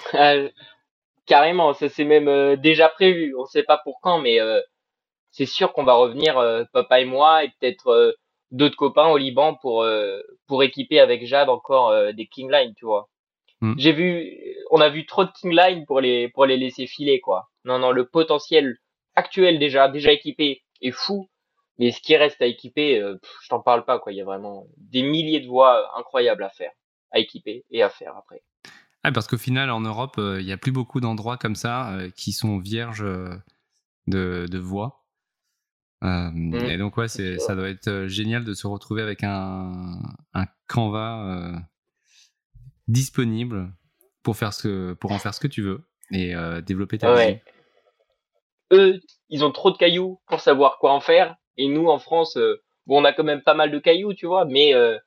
[1.26, 3.34] Carrément, ça c'est même déjà prévu.
[3.38, 4.38] On ne sait pas pour quand, mais
[5.30, 6.34] c'est sûr qu'on va revenir,
[6.72, 8.14] papa et moi, et peut-être
[8.50, 9.86] d'autres copains au Liban pour,
[10.46, 13.08] pour équiper avec Jade encore des King Line, tu vois.
[13.60, 13.74] Hmm.
[13.78, 14.36] J'ai vu,
[14.70, 17.48] on a vu trop de King Line pour les, pour les laisser filer, quoi.
[17.64, 18.76] Non, non, le potentiel
[19.16, 21.28] actuel déjà, déjà équipé, est fou.
[21.78, 24.12] Mais ce qui reste à équiper, euh, je t'en parle pas quoi.
[24.12, 26.70] Il y a vraiment des milliers de voies incroyables à faire,
[27.10, 28.42] à équiper et à faire après.
[29.02, 31.92] Ah, parce qu'au final, en Europe, euh, il n'y a plus beaucoup d'endroits comme ça
[31.94, 33.04] euh, qui sont vierges
[34.06, 35.00] de, de voies.
[36.02, 36.54] Mmh.
[36.66, 39.98] Et donc ouais, c'est ça doit être génial de se retrouver avec un,
[40.34, 41.62] un Canva
[42.88, 43.72] disponible
[44.22, 46.34] pour faire ce pour en faire ce que tu veux et
[46.66, 47.38] développer ta vie
[48.72, 51.36] eux, ils ont trop de cailloux pour savoir quoi en faire.
[51.56, 54.26] Et nous, en France, euh, bon, on a quand même pas mal de cailloux, tu
[54.26, 54.98] vois, mais euh,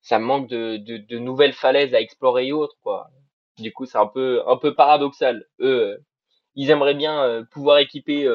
[0.00, 3.10] ça manque de, nouvelles falaises à explorer et autres, quoi.
[3.58, 5.44] Du coup, c'est un peu, un peu paradoxal.
[5.60, 5.98] Eux, euh,
[6.54, 8.28] ils aimeraient bien pouvoir équiper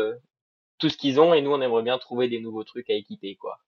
[0.77, 3.35] tout ce qu'ils ont, et nous, on aimerait bien trouver des nouveaux trucs à équiper,
[3.35, 3.59] quoi.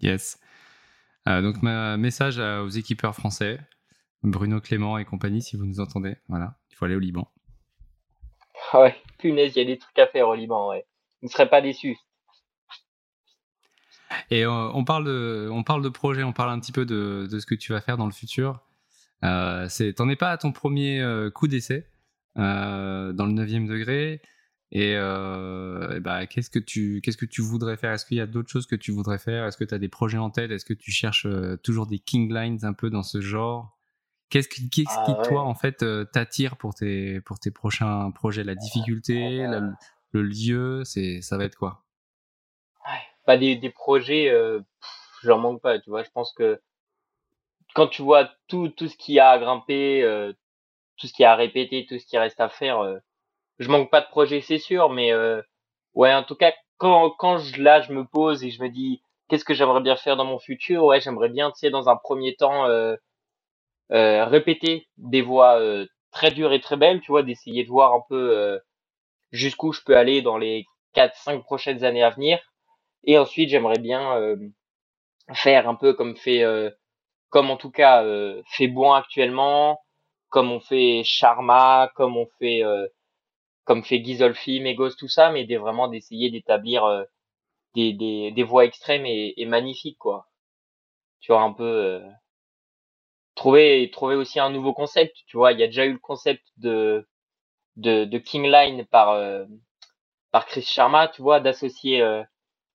[0.00, 0.38] Yes.
[1.26, 3.58] donc, ma message aux équipeurs français,
[4.22, 7.28] Bruno Clément et compagnie, si vous nous entendez, voilà, il faut aller au Liban.
[8.72, 10.86] Ah ouais, punaise, il y a des trucs à faire au Liban, ouais.
[11.22, 11.96] Vous ne serez pas déçus.
[14.30, 17.28] Et euh, on, parle de, on parle de projet, on parle un petit peu de,
[17.30, 18.60] de ce que tu vas faire dans le futur.
[19.24, 21.86] Euh, T'en es pas à ton premier euh, coup d'essai
[22.38, 24.20] euh, dans le 9e degré.
[24.72, 27.92] Et, et bah, qu'est-ce que tu qu'est-ce que tu voudrais faire?
[27.92, 29.46] Est-ce qu'il y a d'autres choses que tu voudrais faire?
[29.46, 30.50] Est-ce que tu as des projets en tête?
[30.50, 31.28] Est-ce que tu cherches
[31.62, 33.75] toujours des king lines un peu dans ce genre?
[34.28, 38.42] Qu'est-ce qui, ah toi, en fait, euh, t'attire pour tes, pour tes prochains projets?
[38.44, 39.46] La difficulté,
[40.12, 41.84] le lieu, c'est, ça va être quoi?
[43.24, 44.60] Pas des, des projets, euh,
[45.22, 46.02] j'en manque pas, tu vois.
[46.04, 46.60] Je pense que
[47.74, 50.32] quand tu vois tout, tout ce qu'il y a à grimper, euh,
[50.96, 52.98] tout ce qu'il y a à répéter, tout ce qui reste à faire, euh,
[53.58, 55.12] je manque pas de projets, c'est sûr, mais
[55.94, 59.02] ouais, en tout cas, quand, quand je, là, je me pose et je me dis,
[59.28, 60.84] qu'est-ce que j'aimerais bien faire dans mon futur?
[60.84, 62.96] Ouais, j'aimerais bien, tu sais, dans un premier temps, euh,
[63.90, 68.02] répéter des voix euh, très dures et très belles, tu vois, d'essayer de voir un
[68.08, 68.58] peu euh,
[69.32, 72.38] jusqu'où je peux aller dans les 4-5 prochaines années à venir.
[73.04, 74.36] Et ensuite, j'aimerais bien
[75.32, 76.42] faire un peu comme fait,
[77.28, 78.04] comme en tout cas
[78.50, 79.80] fait Bon actuellement,
[80.28, 82.62] comme on fait Sharma, comme on fait,
[83.64, 87.04] comme fait Gizolfi, Megos, tout ça, mais des, vraiment d'essayer d'établir
[87.74, 90.26] des, des, extrêmes et magnifiques, quoi.
[91.20, 92.02] Tu vois, un peu
[93.36, 96.44] trouver trouver aussi un nouveau concept tu vois il y a déjà eu le concept
[96.56, 97.06] de
[97.76, 99.44] de, de King Line par euh,
[100.32, 102.22] par Chris Sharma tu vois d'associer euh,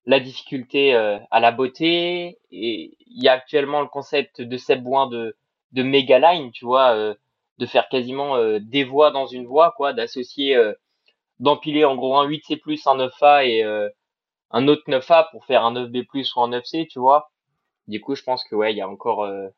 [0.06, 4.82] la difficulté euh, à la beauté et il y a actuellement le concept de Seb
[4.82, 5.36] Bouin de
[5.72, 7.14] de Mega Line tu vois
[7.58, 10.56] de faire quasiment des voix dans une voix quoi d'associer
[11.42, 13.88] d'empiler en gros un 8C+, un 9A et euh,
[14.52, 16.06] un autre 9A pour faire un 9B+,
[16.36, 17.30] ou un 9C, tu vois.
[17.88, 19.48] Du coup, je pense que ouais, il y a encore euh,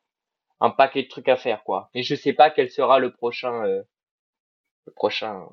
[0.59, 1.89] un paquet de trucs à faire, quoi.
[1.93, 3.83] Mais je sais pas quel sera le prochain, euh,
[4.85, 5.47] le prochain,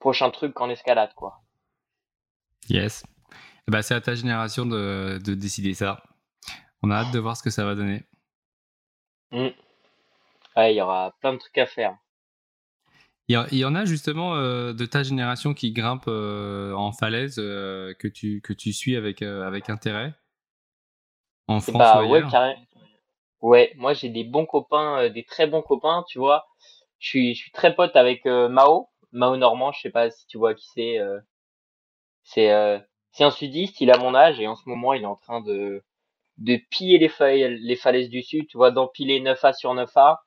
[0.00, 1.40] prochain truc en escalade, quoi.
[2.68, 3.04] Yes.
[3.66, 6.02] Bah, c'est à ta génération de, de décider ça.
[6.82, 8.04] On a hâte de voir ce que ça va donner.
[9.30, 9.48] Mm.
[10.56, 11.96] Ouais, il y aura plein de trucs à faire.
[13.30, 17.92] Il y, en a justement euh, de ta génération qui grimpent euh, en falaise euh,
[17.98, 20.14] que, tu, que tu suis avec, avec intérêt
[21.46, 22.58] En France bah, ouais, carrément.
[23.40, 26.46] Ouais, moi j'ai des bons copains, des très bons copains, tu vois.
[26.98, 30.38] Je suis, je suis très pote avec Mao, Mao Normand, je sais pas si tu
[30.38, 30.98] vois qui c'est.
[32.22, 32.80] c'est
[33.12, 35.40] c'est un sudiste, il a mon âge et en ce moment il est en train
[35.40, 35.82] de
[36.38, 40.24] de piller les, les falaises du sud, tu vois, d'empiler 9A sur 9A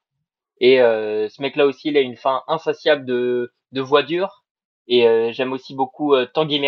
[0.62, 4.44] et euh, ce mec-là aussi, il a une fin insatiable de, de voix dure.
[4.88, 6.60] Et euh, j'aime aussi beaucoup euh, Tanguy.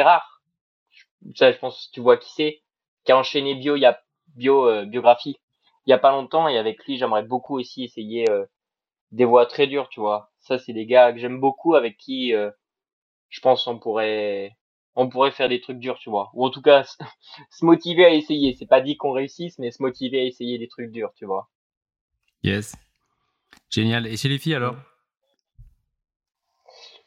[1.35, 2.61] Ça, je pense tu vois qui c'est.
[3.03, 3.99] Qui a enchaîné bio, il y a
[4.35, 5.37] bio euh, biographie
[5.85, 6.47] il y a pas longtemps.
[6.47, 8.25] Et avec lui, j'aimerais beaucoup aussi essayer
[9.11, 10.31] des voix très dures, tu vois.
[10.39, 12.33] Ça, c'est des gars que j'aime beaucoup, avec qui
[13.29, 14.55] je pense on pourrait
[14.95, 16.29] on pourrait faire des trucs durs, tu vois.
[16.33, 16.83] Ou en tout cas,
[17.49, 18.55] se motiver à essayer.
[18.55, 21.49] C'est pas dit qu'on réussisse, mais se motiver à essayer des trucs durs, tu vois.
[22.43, 22.75] Yes.
[23.69, 24.05] Génial.
[24.07, 24.75] Et chez les filles alors?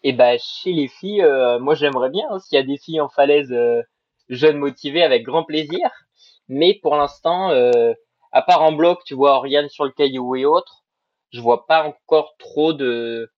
[0.03, 2.77] Et eh ben chez les filles, euh, moi j'aimerais bien hein, s'il y a des
[2.77, 3.83] filles en falaise euh,
[4.29, 5.91] jeunes motivées avec grand plaisir.
[6.49, 7.93] Mais pour l'instant, euh,
[8.37, 10.85] à part en bloc, tu vois Oriane sur le caillou et autres,
[11.33, 13.31] je vois pas encore trop de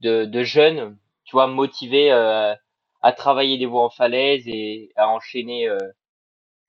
[0.00, 5.68] de, de jeunes, tu vois, motivés à travailler des voies en falaise et à enchaîner,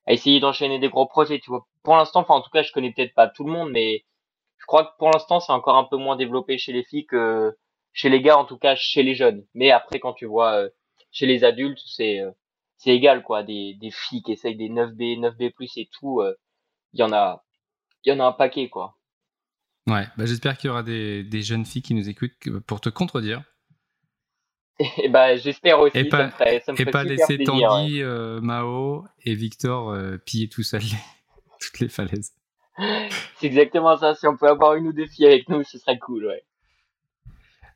[0.07, 1.65] à essayer d'enchaîner des gros projets, tu vois.
[1.83, 4.05] Pour l'instant, enfin en tout cas, je connais peut-être pas tout le monde, mais
[4.57, 7.55] je crois que pour l'instant, c'est encore un peu moins développé chez les filles que
[7.93, 9.45] chez les gars, en tout cas chez les jeunes.
[9.53, 10.69] Mais après, quand tu vois euh,
[11.11, 12.31] chez les adultes, c'est euh,
[12.77, 13.43] c'est égal quoi.
[13.43, 16.35] Des, des filles qui essayent des 9B, 9B+ et tout, il euh,
[16.93, 17.44] y en a
[18.05, 18.97] il y en a un paquet quoi.
[19.87, 22.31] Ouais, bah j'espère qu'il y aura des, des jeunes filles qui nous écoutent
[22.65, 23.43] pour te contredire.
[24.97, 25.97] Et bah j'espère aussi.
[25.97, 28.03] Et pas, ça me et pas laisser Tanguy,
[28.41, 29.95] Mao et Victor
[30.25, 30.81] piller tout seul
[31.59, 32.33] toutes les falaises.
[33.37, 34.15] C'est exactement ça.
[34.15, 36.43] Si on peut avoir une ou deux filles avec nous, ce serait cool, ouais.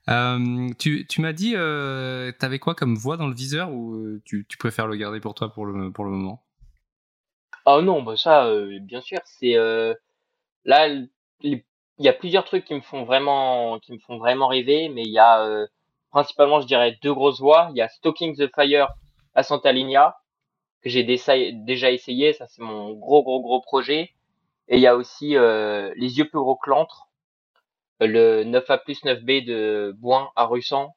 [0.09, 4.21] Euh, tu, tu m'as dit, euh, t'avais quoi comme voix dans le viseur ou euh,
[4.25, 6.43] tu, tu, préfères le garder pour toi pour le, pour le moment?
[7.65, 9.55] Oh non, bah ça, euh, bien sûr, c'est
[10.66, 10.88] là,
[11.41, 11.64] il
[11.99, 13.80] y a plusieurs trucs qui me font vraiment,
[14.47, 15.68] rêver, mais il y a
[16.12, 17.70] principalement, je dirais, deux grosses voix.
[17.72, 18.89] Il y a Stalking the Fire
[19.36, 20.16] à Santa Linia
[20.82, 24.12] que j'ai déjà essayé, ça c'est mon gros gros gros projet.
[24.68, 27.07] Et il y a aussi euh, les yeux plus gros que l'antre,
[27.99, 30.93] le 9A plus 9B de Boin à Russan.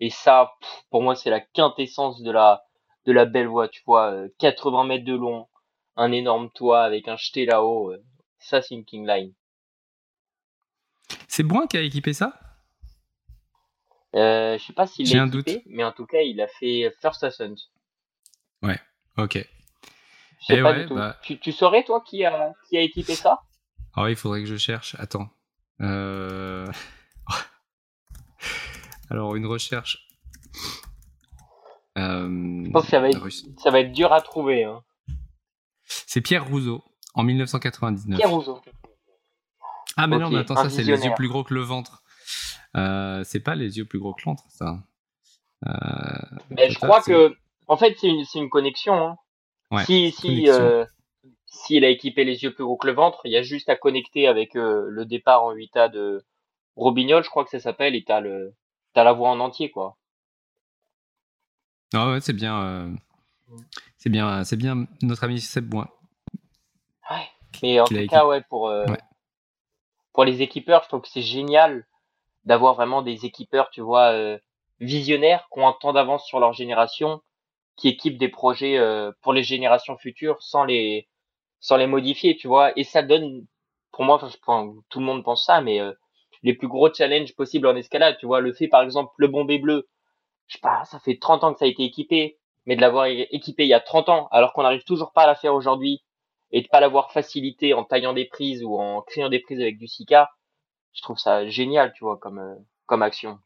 [0.00, 0.52] Et ça,
[0.90, 2.64] pour moi, c'est la quintessence de la
[3.06, 3.68] de la belle voie.
[3.68, 5.48] Tu vois, 80 euh, mètres de long,
[5.96, 7.94] un énorme toit avec un jeté là-haut.
[8.46, 9.32] Euh, ça, c'est une King Line.
[11.28, 12.38] C'est Boin qui a équipé ça?
[14.14, 17.24] Euh, Je sais pas s'il l'a équipé, mais en tout cas, il a fait First
[17.24, 17.54] Ascent.
[18.62, 18.80] Ouais,
[19.18, 19.46] ok.
[20.48, 23.42] Eh bah tu, saurais, toi, qui a, qui a équipé ça?
[23.94, 24.94] Ah oui, il faudrait que je cherche.
[24.98, 25.28] Attends.
[25.80, 26.66] Euh,
[29.10, 30.06] alors, une recherche.
[31.98, 33.28] Euh, je pense que ça va, être,
[33.58, 34.64] ça va être dur à trouver.
[34.64, 34.84] Hein.
[35.84, 36.84] C'est Pierre Rousseau,
[37.16, 38.16] en 1999.
[38.16, 38.60] Pierre Rousseau.
[39.96, 42.02] Ah, mais non, mais attends, ça, c'est les yeux plus gros que le ventre.
[42.76, 44.78] Euh, c'est pas les yeux plus gros que l'antre, ça.
[46.50, 47.34] mais je crois que,
[47.66, 48.94] en fait, c'est une, une connexion.
[48.94, 49.16] Hein
[49.84, 50.84] si si euh,
[51.46, 53.76] s'il a équipé les yeux plus gros que le ventre, il y a juste à
[53.76, 56.24] connecter avec euh, le départ en 8A de
[56.76, 58.54] Robignol, je crois que ça s'appelle, et t'as le
[58.94, 59.98] la voix en entier quoi.
[61.92, 62.90] Ah ouais, c'est bien, euh,
[63.98, 65.74] c'est bien, c'est bien notre ami Seb.
[67.62, 68.72] Mais en tout cas, ouais, pour
[70.12, 71.86] pour les équipeurs, je trouve que c'est génial
[72.44, 74.38] d'avoir vraiment des équipeurs, tu vois,
[74.80, 77.20] visionnaires, qui ont un temps d'avance sur leur génération
[77.76, 81.08] qui équipe des projets euh, pour les générations futures sans les
[81.60, 82.72] sans les modifier, tu vois.
[82.78, 83.46] Et ça donne,
[83.92, 85.92] pour moi, enfin, tout le monde pense ça, mais euh,
[86.42, 88.40] les plus gros challenges possibles en escalade, tu vois.
[88.40, 89.88] Le fait, par exemple, le bombé bleu,
[90.48, 93.06] je sais pas, ça fait 30 ans que ça a été équipé, mais de l'avoir
[93.06, 96.02] équipé il y a 30 ans, alors qu'on n'arrive toujours pas à la faire aujourd'hui,
[96.52, 99.78] et de pas l'avoir facilité en taillant des prises ou en créant des prises avec
[99.78, 100.30] du Sika,
[100.92, 102.54] je trouve ça génial, tu vois, comme, euh,
[102.86, 103.38] comme action.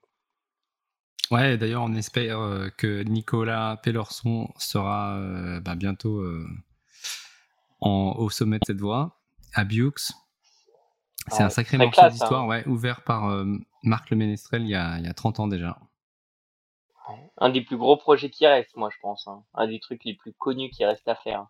[1.30, 6.22] Ouais, d'ailleurs, on espère euh, que Nicolas Pellorson sera euh, bah, bientôt
[7.80, 9.16] en, au sommet de cette voie,
[9.54, 10.12] à Biux.
[11.28, 12.46] C'est un sacré morceau d'histoire, hein.
[12.48, 13.44] ouais, ouvert par
[13.82, 15.78] Marc Le Ménestrel il y, a, il y a 30 ans déjà.
[17.38, 19.28] un des plus gros projets qui reste, moi, je pense.
[19.28, 19.44] hein.
[19.54, 21.46] Un des trucs les plus connus qui reste à faire.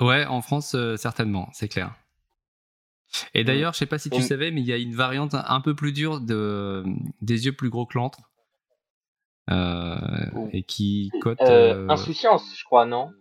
[0.00, 1.94] Ouais, en France, euh, certainement, c'est clair.
[3.32, 5.60] Et d'ailleurs, je sais pas si tu savais, mais il y a une variante un
[5.60, 6.82] peu plus dure de
[7.20, 8.18] des yeux plus gros que l'antre.
[9.50, 9.96] Euh,
[10.34, 10.48] Oh.
[10.52, 11.40] et qui cote.
[11.42, 13.12] Euh, euh, Insouciance, je crois, non?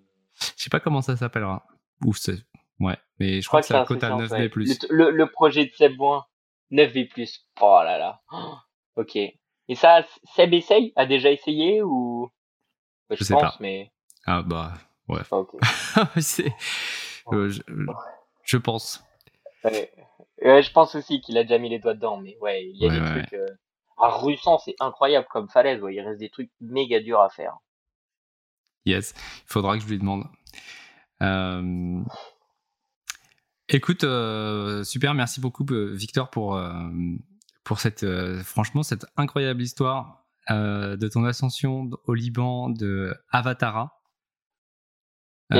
[0.57, 1.65] Je sais pas comment ça s'appellera.
[2.05, 2.37] Ouf, c'est.
[2.79, 4.57] Ouais, mais je crois que ça cote à Insouciance, 9B.
[4.69, 4.77] ouais.
[4.89, 6.25] Le, le, le projet de Seb Boin,
[6.71, 7.09] 9B+.
[7.61, 8.21] Oh là là.
[8.31, 8.55] Oh,
[9.01, 9.15] ok.
[9.15, 10.05] Et ça,
[10.35, 12.29] Seb essaye A déjà essayé ou?
[13.09, 13.57] Bah, Je sais pense, pas.
[13.59, 13.91] mais...
[14.25, 14.73] Ah bah,
[15.21, 15.21] ouais.
[15.95, 16.09] Ah,
[17.33, 17.61] euh, je,
[18.43, 19.03] je pense.
[19.63, 19.91] Ouais.
[20.41, 22.85] Ouais, je pense aussi qu'il a déjà mis les doigts dedans, mais ouais, il y
[22.85, 23.33] a Ouais, des ouais, trucs...
[23.33, 23.47] Euh...
[23.97, 25.95] À Russan, c'est incroyable comme falaise, ouais.
[25.95, 27.57] il reste des trucs méga durs à faire.
[28.85, 30.25] Yes, il faudra que je lui demande.
[31.21, 32.01] Euh,
[33.69, 36.59] Écoute, euh, super, merci beaucoup Victor pour,
[37.63, 38.05] pour cette,
[38.43, 44.01] franchement, cette incroyable histoire de ton ascension au Liban de Avatara.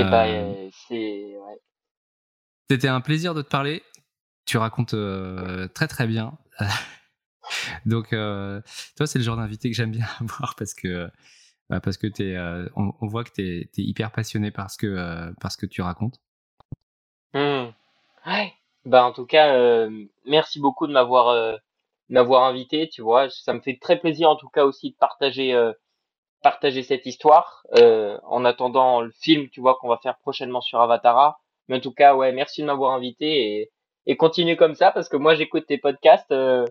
[0.01, 0.69] Bah, Euh.
[0.91, 1.59] Ouais.
[2.69, 3.83] C'était un plaisir de te parler.
[4.45, 6.37] Tu racontes euh, très très bien.
[7.85, 8.61] Donc, euh,
[8.97, 11.09] toi, c'est le genre d'invité que j'aime bien avoir parce que,
[11.69, 14.87] bah, parce que euh, on, on voit que tu es, hyper passionné par ce que,
[14.87, 16.19] euh, par ce que tu racontes.
[17.33, 17.67] Hmm.
[18.25, 18.53] Ouais.
[18.85, 19.87] Bah, en tout cas,
[20.25, 21.57] merci beaucoup de m'avoir
[22.09, 23.29] m'avoir invité, tu vois.
[23.29, 25.53] Ça me fait très plaisir, en tout cas, aussi de partager
[26.43, 27.63] partager cette histoire.
[27.77, 31.39] euh, en attendant le film, tu vois, qu'on va faire prochainement sur Avatara.
[31.67, 33.25] Mais en tout cas, ouais, merci de m'avoir invité
[33.61, 33.71] et,
[34.05, 36.65] et continue comme ça parce que moi, j'écoute tes podcasts euh,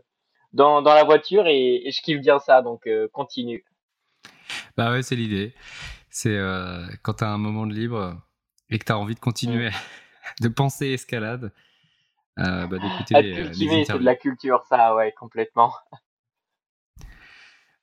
[0.52, 2.62] dans, dans la voiture et, et je kiffe bien ça.
[2.62, 3.64] Donc, euh, continue.
[4.76, 5.54] Bah ouais, c'est l'idée.
[6.10, 6.38] C'est
[7.02, 8.14] quand tu as un moment de libre
[8.68, 9.70] et que tu as envie de continuer
[10.42, 11.52] de penser escalade,
[12.36, 15.72] bah, d'écouter cultiver, c'est de la culture, ça, ouais, complètement.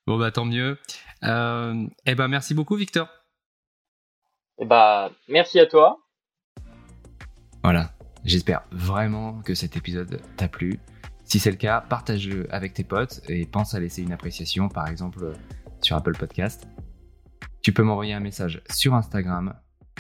[0.09, 0.77] Bon, bah tant mieux.
[1.23, 3.07] Euh, eh ben, merci beaucoup, Victor.
[4.57, 5.99] Et bah, merci à toi.
[7.63, 7.91] Voilà.
[8.25, 10.79] J'espère vraiment que cet épisode t'a plu.
[11.25, 14.87] Si c'est le cas, partage-le avec tes potes et pense à laisser une appréciation, par
[14.87, 15.33] exemple
[15.79, 16.67] sur Apple Podcast.
[17.61, 19.53] Tu peux m'envoyer un message sur Instagram,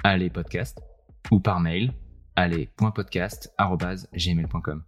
[0.03, 0.81] allez podcast,
[1.29, 1.93] ou par mail,
[2.35, 4.83] allez.podcast.gmail.com.